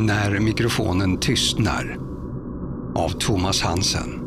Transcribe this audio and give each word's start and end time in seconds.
När 0.00 0.40
mikrofonen 0.40 1.20
tystnar 1.20 1.98
av 2.94 3.08
Thomas 3.08 3.62
Hansen. 3.62 4.20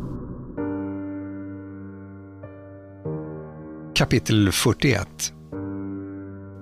Kapitel 3.94 4.52
41 4.52 5.08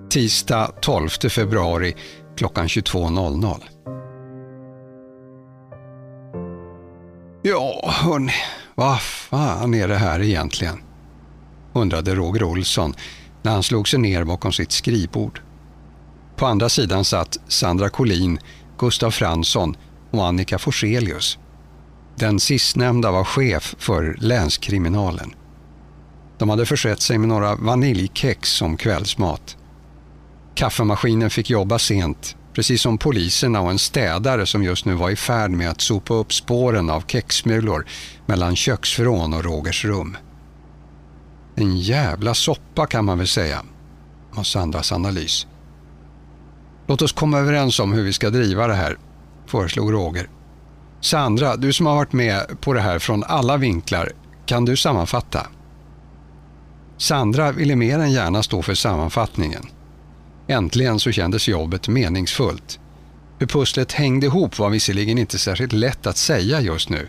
Tisdag 0.09 0.71
12 0.81 1.09
februari 1.09 1.95
klockan 2.37 2.67
22.00 2.67 3.61
Ja, 7.41 7.91
hörni, 8.03 8.33
vad 8.75 9.01
fan 9.01 9.73
är 9.73 9.87
det 9.87 9.97
här 9.97 10.21
egentligen? 10.21 10.77
undrade 11.73 12.15
Roger 12.15 12.43
Olsson 12.43 12.93
när 13.41 13.51
han 13.51 13.63
slog 13.63 13.87
sig 13.87 13.99
ner 13.99 14.23
bakom 14.23 14.51
sitt 14.51 14.71
skrivbord. 14.71 15.41
På 16.35 16.45
andra 16.45 16.69
sidan 16.69 17.05
satt 17.05 17.37
Sandra 17.47 17.89
Collin, 17.89 18.39
Gustav 18.81 19.11
Fransson 19.11 19.75
och 20.11 20.25
Annika 20.25 20.59
Forselius. 20.59 21.37
Den 22.15 22.39
sistnämnda 22.39 23.11
var 23.11 23.23
chef 23.23 23.75
för 23.77 24.15
länskriminalen. 24.19 25.33
De 26.37 26.49
hade 26.49 26.65
försett 26.65 27.01
sig 27.01 27.17
med 27.17 27.29
några 27.29 27.55
vaniljkex 27.55 28.49
som 28.49 28.77
kvällsmat. 28.77 29.57
Kaffemaskinen 30.55 31.29
fick 31.29 31.49
jobba 31.49 31.79
sent, 31.79 32.35
precis 32.53 32.81
som 32.81 32.97
poliserna 32.97 33.61
och 33.61 33.71
en 33.71 33.79
städare 33.79 34.45
som 34.45 34.63
just 34.63 34.85
nu 34.85 34.93
var 34.93 35.09
i 35.09 35.15
färd 35.15 35.51
med 35.51 35.69
att 35.69 35.81
sopa 35.81 36.13
upp 36.13 36.33
spåren 36.33 36.89
av 36.89 37.03
kexsmulor 37.07 37.85
mellan 38.25 38.55
köksfrån 38.55 39.33
och 39.33 39.43
Rogers 39.43 39.85
rum. 39.85 40.17
En 41.55 41.77
jävla 41.77 42.33
soppa 42.33 42.87
kan 42.87 43.05
man 43.05 43.17
väl 43.17 43.27
säga, 43.27 43.61
var 44.31 44.43
Sandras 44.43 44.91
analys. 44.91 45.47
Låt 46.91 47.01
oss 47.01 47.11
komma 47.13 47.39
överens 47.39 47.79
om 47.79 47.93
hur 47.93 48.03
vi 48.03 48.13
ska 48.13 48.29
driva 48.29 48.67
det 48.67 48.73
här, 48.73 48.97
föreslog 49.47 49.93
Roger. 49.93 50.29
Sandra, 51.01 51.55
du 51.55 51.73
som 51.73 51.85
har 51.85 51.95
varit 51.95 52.13
med 52.13 52.61
på 52.61 52.73
det 52.73 52.81
här 52.81 52.99
från 52.99 53.23
alla 53.23 53.57
vinklar, 53.57 54.11
kan 54.45 54.65
du 54.65 54.77
sammanfatta? 54.77 55.47
Sandra 56.97 57.51
ville 57.51 57.75
mer 57.75 57.99
än 57.99 58.11
gärna 58.11 58.43
stå 58.43 58.61
för 58.61 58.73
sammanfattningen. 58.73 59.63
Äntligen 60.47 60.99
så 60.99 61.11
kändes 61.11 61.47
jobbet 61.47 61.87
meningsfullt. 61.87 62.79
Hur 63.39 63.47
pusslet 63.47 63.91
hängde 63.91 64.25
ihop 64.25 64.59
var 64.59 64.69
visserligen 64.69 65.17
inte 65.17 65.39
särskilt 65.39 65.73
lätt 65.73 66.07
att 66.07 66.17
säga 66.17 66.61
just 66.61 66.89
nu, 66.89 67.07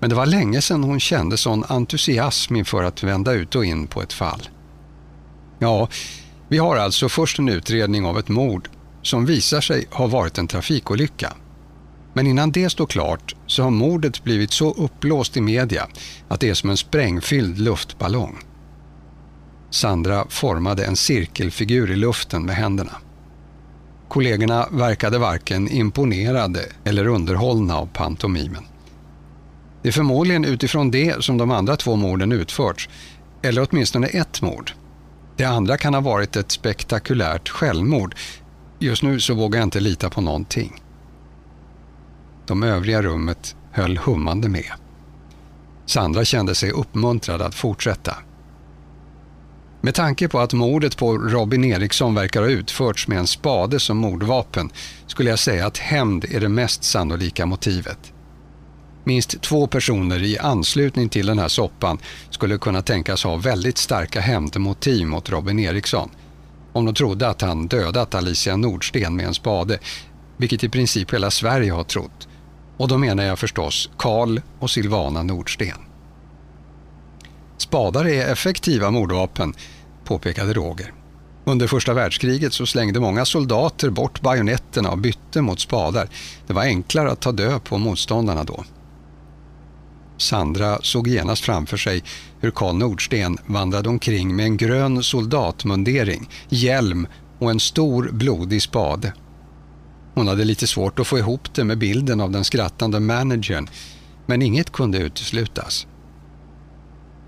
men 0.00 0.10
det 0.10 0.16
var 0.16 0.26
länge 0.26 0.62
sedan 0.62 0.84
hon 0.84 1.00
kände 1.00 1.36
sån 1.36 1.64
entusiasm 1.68 2.56
inför 2.56 2.84
att 2.84 3.02
vända 3.02 3.32
ut 3.32 3.54
och 3.54 3.64
in 3.64 3.86
på 3.86 4.02
ett 4.02 4.12
fall. 4.12 4.48
Ja, 5.58 5.88
vi 6.48 6.58
har 6.58 6.76
alltså 6.76 7.08
först 7.08 7.38
en 7.38 7.48
utredning 7.48 8.04
av 8.04 8.18
ett 8.18 8.28
mord 8.28 8.68
som 9.02 9.26
visar 9.26 9.60
sig 9.60 9.86
ha 9.90 10.06
varit 10.06 10.38
en 10.38 10.46
trafikolycka. 10.46 11.32
Men 12.12 12.26
innan 12.26 12.52
det 12.52 12.70
står 12.70 12.86
klart 12.86 13.34
så 13.46 13.62
har 13.62 13.70
mordet 13.70 14.24
blivit 14.24 14.52
så 14.52 14.72
uppblåst 14.72 15.36
i 15.36 15.40
media 15.40 15.88
att 16.28 16.40
det 16.40 16.48
är 16.48 16.54
som 16.54 16.70
en 16.70 16.76
sprängfylld 16.76 17.58
luftballong. 17.58 18.38
Sandra 19.70 20.26
formade 20.28 20.84
en 20.84 20.96
cirkelfigur 20.96 21.90
i 21.90 21.96
luften 21.96 22.42
med 22.42 22.56
händerna. 22.56 22.92
Kollegorna 24.08 24.68
verkade 24.70 25.18
varken 25.18 25.68
imponerade 25.68 26.60
eller 26.84 27.06
underhållna 27.06 27.76
av 27.76 27.86
pantomimen. 27.86 28.64
Det 29.82 29.88
är 29.88 29.92
förmodligen 29.92 30.44
utifrån 30.44 30.90
det 30.90 31.24
som 31.24 31.38
de 31.38 31.50
andra 31.50 31.76
två 31.76 31.96
morden 31.96 32.32
utförts, 32.32 32.88
eller 33.42 33.66
åtminstone 33.70 34.06
ett 34.06 34.42
mord. 34.42 34.72
Det 35.36 35.44
andra 35.44 35.76
kan 35.76 35.94
ha 35.94 36.00
varit 36.00 36.36
ett 36.36 36.50
spektakulärt 36.50 37.48
självmord. 37.48 38.14
Just 38.82 39.02
nu 39.02 39.20
så 39.20 39.34
vågar 39.34 39.60
jag 39.60 39.66
inte 39.66 39.80
lita 39.80 40.10
på 40.10 40.20
någonting. 40.20 40.82
De 42.46 42.62
övriga 42.62 43.02
rummet 43.02 43.56
höll 43.72 43.96
hummande 43.96 44.48
med. 44.48 44.72
Sandra 45.86 46.24
kände 46.24 46.54
sig 46.54 46.70
uppmuntrad 46.70 47.42
att 47.42 47.54
fortsätta. 47.54 48.16
Med 49.80 49.94
tanke 49.94 50.28
på 50.28 50.38
att 50.38 50.52
mordet 50.52 50.96
på 50.96 51.18
Robin 51.18 51.64
Eriksson 51.64 52.14
verkar 52.14 52.42
ha 52.42 52.48
utförts 52.48 53.08
med 53.08 53.18
en 53.18 53.26
spade 53.26 53.80
som 53.80 53.96
mordvapen 53.96 54.70
skulle 55.06 55.30
jag 55.30 55.38
säga 55.38 55.66
att 55.66 55.78
hämnd 55.78 56.24
är 56.24 56.40
det 56.40 56.48
mest 56.48 56.84
sannolika 56.84 57.46
motivet. 57.46 58.12
Minst 59.04 59.42
två 59.42 59.66
personer 59.66 60.22
i 60.22 60.38
anslutning 60.38 61.08
till 61.08 61.26
den 61.26 61.38
här 61.38 61.48
soppan 61.48 61.98
skulle 62.30 62.58
kunna 62.58 62.82
tänkas 62.82 63.24
ha 63.24 63.36
väldigt 63.36 63.78
starka 63.78 64.20
hämndmotiv 64.20 65.06
mot 65.06 65.30
Robin 65.30 65.58
Eriksson. 65.58 66.10
Om 66.72 66.84
de 66.84 66.94
trodde 66.94 67.28
att 67.28 67.40
han 67.40 67.66
dödat 67.66 68.14
Alicia 68.14 68.56
Nordsten 68.56 69.16
med 69.16 69.26
en 69.26 69.34
spade, 69.34 69.78
vilket 70.36 70.64
i 70.64 70.68
princip 70.68 71.14
hela 71.14 71.30
Sverige 71.30 71.72
har 71.72 71.84
trott. 71.84 72.28
Och 72.76 72.88
då 72.88 72.98
menar 72.98 73.24
jag 73.24 73.38
förstås 73.38 73.90
Karl 73.96 74.40
och 74.58 74.70
Silvana 74.70 75.22
Nordsten. 75.22 75.76
Spadar 77.56 78.04
är 78.04 78.32
effektiva 78.32 78.90
mordvapen, 78.90 79.54
påpekade 80.04 80.52
Roger. 80.52 80.92
Under 81.44 81.66
första 81.66 81.94
världskriget 81.94 82.52
så 82.52 82.66
slängde 82.66 83.00
många 83.00 83.24
soldater 83.24 83.90
bort 83.90 84.20
bajonetterna 84.20 84.90
och 84.90 84.98
bytte 84.98 85.42
mot 85.42 85.60
spadar. 85.60 86.08
Det 86.46 86.52
var 86.52 86.62
enklare 86.62 87.10
att 87.10 87.20
ta 87.20 87.32
död 87.32 87.64
på 87.64 87.78
motståndarna 87.78 88.44
då. 88.44 88.64
Sandra 90.20 90.78
såg 90.82 91.08
genast 91.08 91.44
framför 91.44 91.76
sig 91.76 92.02
hur 92.40 92.50
Karl 92.50 92.76
Nordsten 92.76 93.38
vandrade 93.46 93.88
omkring 93.88 94.36
med 94.36 94.44
en 94.44 94.56
grön 94.56 95.02
soldatmundering, 95.02 96.28
hjälm 96.48 97.06
och 97.38 97.50
en 97.50 97.60
stor 97.60 98.10
blodig 98.12 98.62
spade. 98.62 99.12
Hon 100.14 100.28
hade 100.28 100.44
lite 100.44 100.66
svårt 100.66 100.98
att 100.98 101.06
få 101.06 101.18
ihop 101.18 101.54
det 101.54 101.64
med 101.64 101.78
bilden 101.78 102.20
av 102.20 102.30
den 102.30 102.44
skrattande 102.44 103.00
managern, 103.00 103.68
men 104.26 104.42
inget 104.42 104.72
kunde 104.72 104.98
uteslutas. 104.98 105.86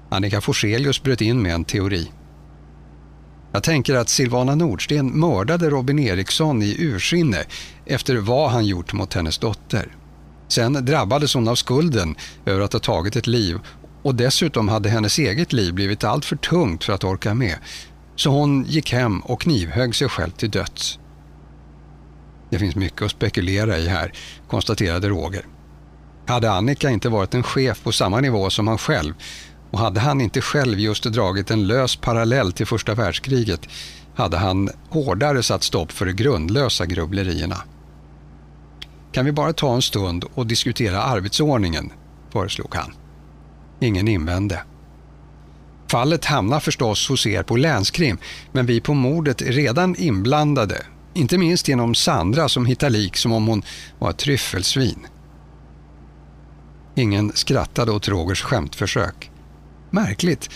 Annika 0.08 0.40
Forselius 0.40 1.02
bröt 1.02 1.20
in 1.20 1.42
med 1.42 1.54
en 1.54 1.64
teori. 1.64 2.10
Jag 3.52 3.62
tänker 3.62 3.94
att 3.94 4.08
Silvana 4.08 4.54
Nordsten 4.54 5.20
mördade 5.20 5.70
Robin 5.70 5.98
Eriksson 5.98 6.62
i 6.62 6.76
ursinne 6.78 7.44
efter 7.86 8.16
vad 8.16 8.50
han 8.50 8.66
gjort 8.66 8.92
mot 8.92 9.14
hennes 9.14 9.38
dotter. 9.38 9.96
Sen 10.52 10.72
drabbades 10.72 11.34
hon 11.34 11.48
av 11.48 11.54
skulden 11.54 12.16
över 12.46 12.60
att 12.60 12.72
ha 12.72 12.80
tagit 12.80 13.16
ett 13.16 13.26
liv 13.26 13.58
och 14.02 14.14
dessutom 14.14 14.68
hade 14.68 14.88
hennes 14.88 15.18
eget 15.18 15.52
liv 15.52 15.74
blivit 15.74 16.04
allt 16.04 16.24
för 16.24 16.36
tungt 16.36 16.84
för 16.84 16.92
att 16.92 17.04
orka 17.04 17.34
med. 17.34 17.58
Så 18.16 18.30
hon 18.30 18.64
gick 18.64 18.92
hem 18.92 19.20
och 19.20 19.40
knivhögg 19.40 19.94
sig 19.94 20.08
själv 20.08 20.30
till 20.30 20.50
döds. 20.50 20.98
Det 22.50 22.58
finns 22.58 22.76
mycket 22.76 23.02
att 23.02 23.10
spekulera 23.10 23.78
i 23.78 23.88
här, 23.88 24.12
konstaterade 24.48 25.08
Roger. 25.08 25.46
Hade 26.26 26.50
Annika 26.52 26.90
inte 26.90 27.08
varit 27.08 27.34
en 27.34 27.42
chef 27.42 27.82
på 27.82 27.92
samma 27.92 28.20
nivå 28.20 28.50
som 28.50 28.68
han 28.68 28.78
själv 28.78 29.14
och 29.70 29.78
hade 29.78 30.00
han 30.00 30.20
inte 30.20 30.40
själv 30.40 30.80
just 30.80 31.04
dragit 31.04 31.50
en 31.50 31.66
lös 31.66 31.96
parallell 31.96 32.52
till 32.52 32.66
första 32.66 32.94
världskriget 32.94 33.68
hade 34.14 34.36
han 34.36 34.70
hårdare 34.90 35.42
satt 35.42 35.62
stopp 35.62 35.92
för 35.92 36.06
de 36.06 36.12
grundlösa 36.12 36.86
grubblerierna. 36.86 37.56
Kan 39.12 39.24
vi 39.24 39.32
bara 39.32 39.52
ta 39.52 39.74
en 39.74 39.82
stund 39.82 40.24
och 40.34 40.46
diskutera 40.46 41.02
arbetsordningen, 41.02 41.92
föreslog 42.32 42.74
han. 42.74 42.92
Ingen 43.80 44.08
invände. 44.08 44.62
Fallet 45.90 46.24
hamnar 46.24 46.60
förstås 46.60 47.08
hos 47.08 47.26
er 47.26 47.42
på 47.42 47.56
länskrim, 47.56 48.18
men 48.52 48.66
vi 48.66 48.80
på 48.80 48.94
mordet 48.94 49.42
är 49.42 49.52
redan 49.52 49.96
inblandade. 49.96 50.86
Inte 51.14 51.38
minst 51.38 51.68
genom 51.68 51.94
Sandra 51.94 52.48
som 52.48 52.66
hittar 52.66 52.90
lik 52.90 53.16
som 53.16 53.32
om 53.32 53.46
hon 53.46 53.62
var 53.98 54.10
ett 54.10 54.18
tryffelsvin. 54.18 55.06
Ingen 56.94 57.32
skrattade 57.34 57.92
åt 57.92 58.08
Rogers 58.08 58.42
skämtförsök. 58.42 59.30
Märkligt, 59.90 60.50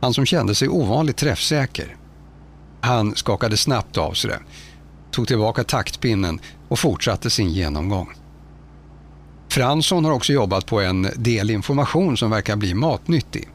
han 0.00 0.14
som 0.14 0.26
kände 0.26 0.54
sig 0.54 0.68
ovanligt 0.68 1.16
träffsäker. 1.16 1.96
Han 2.80 3.14
skakade 3.14 3.56
snabbt 3.56 3.96
av 3.98 4.12
sig 4.12 4.30
det, 4.30 4.40
tog 5.10 5.28
tillbaka 5.28 5.64
taktpinnen 5.64 6.40
och 6.68 6.78
fortsatte 6.78 7.30
sin 7.30 7.50
genomgång. 7.50 8.12
Fransson 9.48 10.04
har 10.04 10.12
också 10.12 10.32
jobbat 10.32 10.66
på 10.66 10.80
en 10.80 11.08
del 11.16 11.50
information 11.50 12.16
som 12.16 12.30
verkar 12.30 12.56
bli 12.56 12.74
matnyttig. 12.74 13.48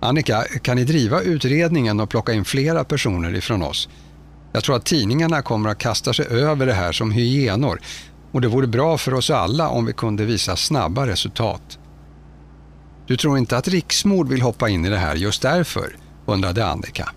Annika, 0.00 0.44
kan 0.62 0.76
ni 0.76 0.84
driva 0.84 1.20
utredningen 1.20 2.00
och 2.00 2.08
plocka 2.08 2.32
in 2.32 2.44
flera 2.44 2.84
personer 2.84 3.34
ifrån 3.34 3.62
oss? 3.62 3.88
Jag 4.52 4.64
tror 4.64 4.76
att 4.76 4.84
tidningarna 4.84 5.42
kommer 5.42 5.70
att 5.70 5.78
kasta 5.78 6.12
sig 6.12 6.26
över 6.26 6.66
det 6.66 6.72
här 6.72 6.92
som 6.92 7.12
hyenor 7.12 7.80
och 8.32 8.40
det 8.40 8.48
vore 8.48 8.66
bra 8.66 8.98
för 8.98 9.14
oss 9.14 9.30
alla 9.30 9.68
om 9.68 9.86
vi 9.86 9.92
kunde 9.92 10.24
visa 10.24 10.56
snabba 10.56 11.06
resultat. 11.06 11.78
Du 13.06 13.16
tror 13.16 13.38
inte 13.38 13.56
att 13.56 13.68
Riksmord 13.68 14.28
vill 14.28 14.42
hoppa 14.42 14.68
in 14.68 14.84
i 14.84 14.90
det 14.90 14.98
här 14.98 15.14
just 15.14 15.42
därför? 15.42 15.96
undrade 16.26 16.66
Annika. 16.66 17.08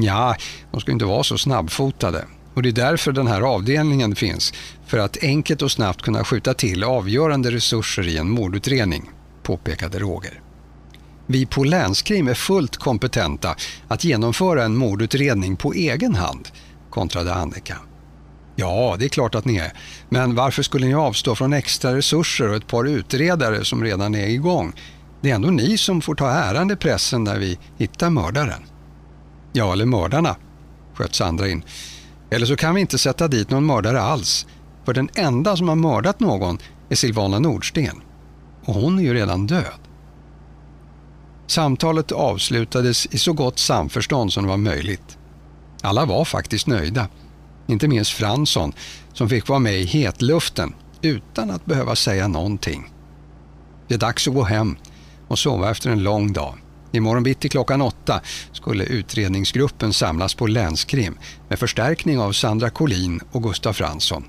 Ja, 0.00 0.36
de 0.70 0.80
ska 0.80 0.92
inte 0.92 1.04
vara 1.04 1.22
så 1.22 1.38
snabbfotade. 1.38 2.24
Och 2.54 2.62
det 2.62 2.68
är 2.68 2.72
därför 2.72 3.12
den 3.12 3.26
här 3.26 3.40
avdelningen 3.40 4.14
finns, 4.14 4.52
för 4.86 4.98
att 4.98 5.22
enkelt 5.22 5.62
och 5.62 5.72
snabbt 5.72 6.02
kunna 6.02 6.24
skjuta 6.24 6.54
till 6.54 6.84
avgörande 6.84 7.50
resurser 7.50 8.08
i 8.08 8.16
en 8.16 8.30
mordutredning, 8.30 9.10
påpekade 9.42 9.98
Roger. 9.98 10.40
Vi 11.26 11.46
på 11.46 11.64
länskrim 11.64 12.28
är 12.28 12.34
fullt 12.34 12.76
kompetenta 12.76 13.56
att 13.88 14.04
genomföra 14.04 14.64
en 14.64 14.76
mordutredning 14.76 15.56
på 15.56 15.72
egen 15.72 16.14
hand, 16.14 16.48
kontrade 16.90 17.34
Annika. 17.34 17.76
Ja, 18.56 18.96
det 18.98 19.04
är 19.04 19.08
klart 19.08 19.34
att 19.34 19.44
ni 19.44 19.56
är. 19.56 19.72
Men 20.08 20.34
varför 20.34 20.62
skulle 20.62 20.86
ni 20.86 20.94
avstå 20.94 21.34
från 21.34 21.52
extra 21.52 21.96
resurser 21.96 22.48
och 22.48 22.56
ett 22.56 22.66
par 22.66 22.84
utredare 22.84 23.64
som 23.64 23.84
redan 23.84 24.14
är 24.14 24.28
igång? 24.28 24.72
Det 25.20 25.30
är 25.30 25.34
ändå 25.34 25.50
ni 25.50 25.78
som 25.78 26.00
får 26.00 26.14
ta 26.14 26.30
äran 26.30 26.70
i 26.70 26.76
pressen 26.76 27.24
när 27.24 27.38
vi 27.38 27.58
hittar 27.78 28.10
mördaren. 28.10 28.62
Ja, 29.52 29.72
eller 29.72 29.86
mördarna, 29.86 30.36
sköt 30.94 31.14
Sandra 31.14 31.48
in. 31.48 31.64
Eller 32.32 32.46
så 32.46 32.56
kan 32.56 32.74
vi 32.74 32.80
inte 32.80 32.98
sätta 32.98 33.28
dit 33.28 33.50
någon 33.50 33.66
mördare 33.66 34.00
alls. 34.00 34.46
För 34.84 34.94
den 34.94 35.08
enda 35.14 35.56
som 35.56 35.68
har 35.68 35.76
mördat 35.76 36.20
någon 36.20 36.58
är 36.88 36.94
Silvana 36.94 37.38
Nordsten. 37.38 38.02
Och 38.64 38.74
hon 38.74 38.98
är 38.98 39.02
ju 39.02 39.14
redan 39.14 39.46
död. 39.46 39.80
Samtalet 41.46 42.12
avslutades 42.12 43.06
i 43.06 43.18
så 43.18 43.32
gott 43.32 43.58
samförstånd 43.58 44.32
som 44.32 44.42
det 44.42 44.48
var 44.48 44.56
möjligt. 44.56 45.18
Alla 45.82 46.04
var 46.04 46.24
faktiskt 46.24 46.66
nöjda. 46.66 47.08
Inte 47.66 47.88
minst 47.88 48.10
Fransson 48.10 48.72
som 49.12 49.28
fick 49.28 49.48
vara 49.48 49.58
med 49.58 49.80
i 49.80 49.84
hetluften 49.84 50.74
utan 51.02 51.50
att 51.50 51.64
behöva 51.64 51.96
säga 51.96 52.28
någonting. 52.28 52.92
Det 53.88 53.94
är 53.94 53.98
dags 53.98 54.28
att 54.28 54.34
gå 54.34 54.42
hem 54.42 54.76
och 55.28 55.38
sova 55.38 55.70
efter 55.70 55.90
en 55.90 56.02
lång 56.02 56.32
dag. 56.32 56.54
Imorgon 56.92 57.22
bitti 57.22 57.48
klockan 57.48 57.82
åtta 57.82 58.20
skulle 58.52 58.84
utredningsgruppen 58.84 59.92
samlas 59.92 60.34
på 60.34 60.46
länskrim 60.46 61.18
med 61.48 61.58
förstärkning 61.58 62.18
av 62.18 62.32
Sandra 62.32 62.70
Collin 62.70 63.20
och 63.32 63.42
Gustaf 63.42 63.76
Fransson. 63.76 64.24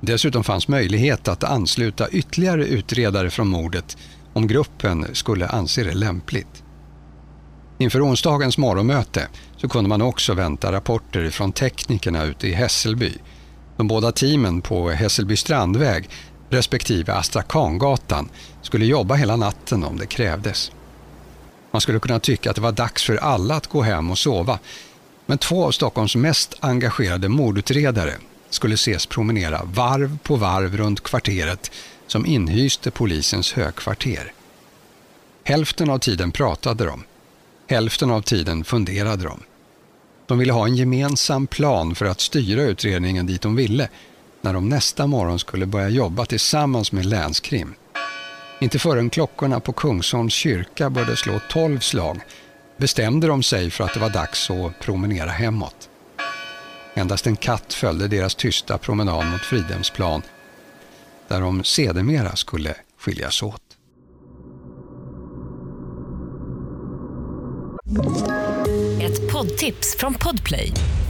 Dessutom 0.00 0.44
fanns 0.44 0.68
möjlighet 0.68 1.28
att 1.28 1.44
ansluta 1.44 2.08
ytterligare 2.08 2.66
utredare 2.66 3.30
från 3.30 3.48
mordet 3.48 3.96
om 4.32 4.46
gruppen 4.46 5.06
skulle 5.12 5.46
anse 5.46 5.84
det 5.84 5.94
lämpligt. 5.94 6.62
Inför 7.78 8.06
onsdagens 8.06 8.58
morgonmöte 8.58 9.28
så 9.56 9.68
kunde 9.68 9.88
man 9.88 10.02
också 10.02 10.34
vänta 10.34 10.72
rapporter 10.72 11.30
från 11.30 11.52
teknikerna 11.52 12.24
ute 12.24 12.48
i 12.48 12.52
Hässelby. 12.52 13.12
De 13.76 13.88
båda 13.88 14.12
teamen 14.12 14.62
på 14.62 14.90
Hässelby 14.90 15.36
Strandväg 15.36 16.08
respektive 16.50 17.14
Astrakangatan 17.14 18.28
skulle 18.62 18.86
jobba 18.86 19.14
hela 19.14 19.36
natten 19.36 19.84
om 19.84 19.96
det 19.98 20.06
krävdes. 20.06 20.72
Man 21.78 21.82
skulle 21.82 22.00
kunna 22.00 22.20
tycka 22.20 22.50
att 22.50 22.56
det 22.56 22.62
var 22.62 22.72
dags 22.72 23.04
för 23.04 23.16
alla 23.16 23.54
att 23.54 23.66
gå 23.66 23.82
hem 23.82 24.10
och 24.10 24.18
sova. 24.18 24.58
Men 25.26 25.38
två 25.38 25.66
av 25.66 25.70
Stockholms 25.70 26.16
mest 26.16 26.54
engagerade 26.60 27.28
mordutredare 27.28 28.14
skulle 28.50 28.74
ses 28.74 29.06
promenera 29.06 29.64
varv 29.64 30.18
på 30.22 30.36
varv 30.36 30.76
runt 30.76 31.00
kvarteret 31.00 31.70
som 32.06 32.26
inhyste 32.26 32.90
polisens 32.90 33.52
högkvarter. 33.52 34.32
Hälften 35.44 35.90
av 35.90 35.98
tiden 35.98 36.32
pratade 36.32 36.84
de. 36.84 37.04
Hälften 37.68 38.10
av 38.10 38.22
tiden 38.22 38.64
funderade 38.64 39.24
de. 39.24 39.40
De 40.26 40.38
ville 40.38 40.52
ha 40.52 40.66
en 40.66 40.76
gemensam 40.76 41.46
plan 41.46 41.94
för 41.94 42.06
att 42.06 42.20
styra 42.20 42.62
utredningen 42.62 43.26
dit 43.26 43.42
de 43.42 43.56
ville 43.56 43.88
när 44.40 44.54
de 44.54 44.68
nästa 44.68 45.06
morgon 45.06 45.38
skulle 45.38 45.66
börja 45.66 45.88
jobba 45.88 46.24
tillsammans 46.24 46.92
med 46.92 47.06
länskrim. 47.06 47.74
Inte 48.60 48.78
förrän 48.78 49.10
klockorna 49.10 49.60
på 49.60 49.72
Kungsholms 49.72 50.34
kyrka 50.34 50.90
började 50.90 51.16
slå 51.16 51.40
tolv 51.50 51.78
slag 51.78 52.20
bestämde 52.76 53.26
de 53.26 53.42
sig 53.42 53.70
för 53.70 53.84
att 53.84 53.94
det 53.94 54.00
var 54.00 54.10
dags 54.10 54.50
att 54.50 54.80
promenera 54.80 55.30
hemåt. 55.30 55.88
Endast 56.94 57.26
en 57.26 57.36
katt 57.36 57.74
följde 57.74 58.08
deras 58.08 58.34
tysta 58.34 58.78
promenad 58.78 59.26
mot 59.26 59.40
Fridhemsplan 59.40 60.22
där 61.28 61.40
de 61.40 61.64
sedermera 61.64 62.36
skulle 62.36 62.74
skiljas 63.00 63.42
åt. 63.42 63.62
Ett 69.00 69.32
poddtips 69.32 69.96
från 69.98 70.14
Podplay. 70.14 70.72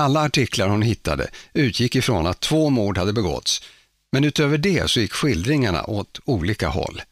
Alla 0.00 0.20
artiklar 0.20 0.68
hon 0.68 0.82
hittade 0.82 1.30
utgick 1.52 1.96
ifrån 1.96 2.26
att 2.26 2.40
två 2.40 2.70
mord 2.70 2.98
hade 2.98 3.12
begåtts, 3.12 3.62
men 4.12 4.24
utöver 4.24 4.58
det 4.58 4.90
så 4.90 5.00
gick 5.00 5.12
skildringarna 5.12 5.84
åt 5.84 6.20
olika 6.24 6.68
håll. 6.68 7.02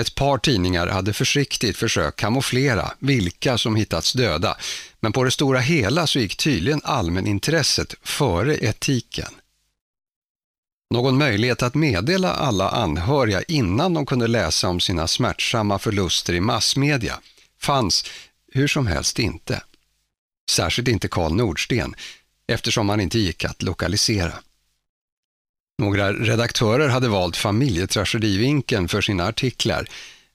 Ett 0.00 0.14
par 0.14 0.38
tidningar 0.38 0.86
hade 0.86 1.12
försiktigt 1.12 1.76
försökt 1.76 2.18
kamouflera 2.18 2.92
vilka 2.98 3.58
som 3.58 3.76
hittats 3.76 4.12
döda, 4.12 4.56
men 5.00 5.12
på 5.12 5.24
det 5.24 5.30
stora 5.30 5.60
hela 5.60 6.06
så 6.06 6.18
gick 6.18 6.36
tydligen 6.36 6.80
allmänintresset 6.84 7.94
före 8.02 8.56
etiken. 8.56 9.34
Någon 10.94 11.18
möjlighet 11.18 11.62
att 11.62 11.74
meddela 11.74 12.32
alla 12.32 12.70
anhöriga 12.70 13.42
innan 13.42 13.94
de 13.94 14.06
kunde 14.06 14.26
läsa 14.26 14.68
om 14.68 14.80
sina 14.80 15.08
smärtsamma 15.08 15.78
förluster 15.78 16.32
i 16.32 16.40
massmedia 16.40 17.20
fanns 17.60 18.04
hur 18.52 18.68
som 18.68 18.86
helst 18.86 19.18
inte. 19.18 19.62
Särskilt 20.50 20.88
inte 20.88 21.08
Karl 21.08 21.32
Nordsten, 21.32 21.94
eftersom 22.46 22.88
han 22.88 23.00
inte 23.00 23.18
gick 23.18 23.44
att 23.44 23.62
lokalisera. 23.62 24.32
Några 25.78 26.12
redaktörer 26.12 26.88
hade 26.88 27.08
valt 27.08 27.36
familjetragedivinkeln 27.36 28.88
för 28.88 29.00
sina 29.00 29.26
artiklar, 29.26 29.88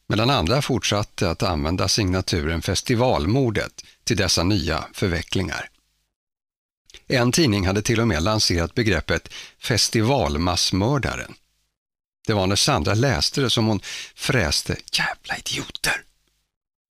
medan 0.08 0.30
andra 0.30 0.62
fortsatte 0.62 1.30
att 1.30 1.44
använda 1.44 1.88
signaturen 1.88 2.62
Festivalmordet 2.62 3.86
till 4.04 4.18
dessa 4.18 4.44
nya 4.44 4.86
förvecklingar. 4.94 5.70
En 7.08 7.32
tidning 7.32 7.68
hade 7.68 7.82
till 7.82 8.00
och 8.00 8.08
med 8.08 8.24
lanserat 8.24 8.76
begreppet 8.76 9.34
festivalmassmördaren. 9.60 11.34
Det 12.28 12.34
var 12.34 12.48
när 12.48 12.56
Sandra 12.56 12.94
läste 12.94 13.42
det 13.42 13.50
som 13.50 13.66
hon 13.66 13.80
fräste 14.16 14.76
”jävla 14.92 15.38
idioter” 15.38 16.04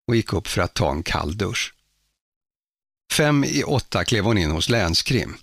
och 0.08 0.16
gick 0.16 0.32
upp 0.32 0.46
för 0.46 0.62
att 0.62 0.74
ta 0.74 0.90
en 0.90 1.02
kall 1.02 1.36
dusch. 1.36 1.74
Fem 3.12 3.44
i 3.44 3.62
åtta 3.62 4.04
klev 4.04 4.24
hon 4.24 4.38
in 4.38 4.50
hos 4.50 4.68
länskrim. 4.68 5.36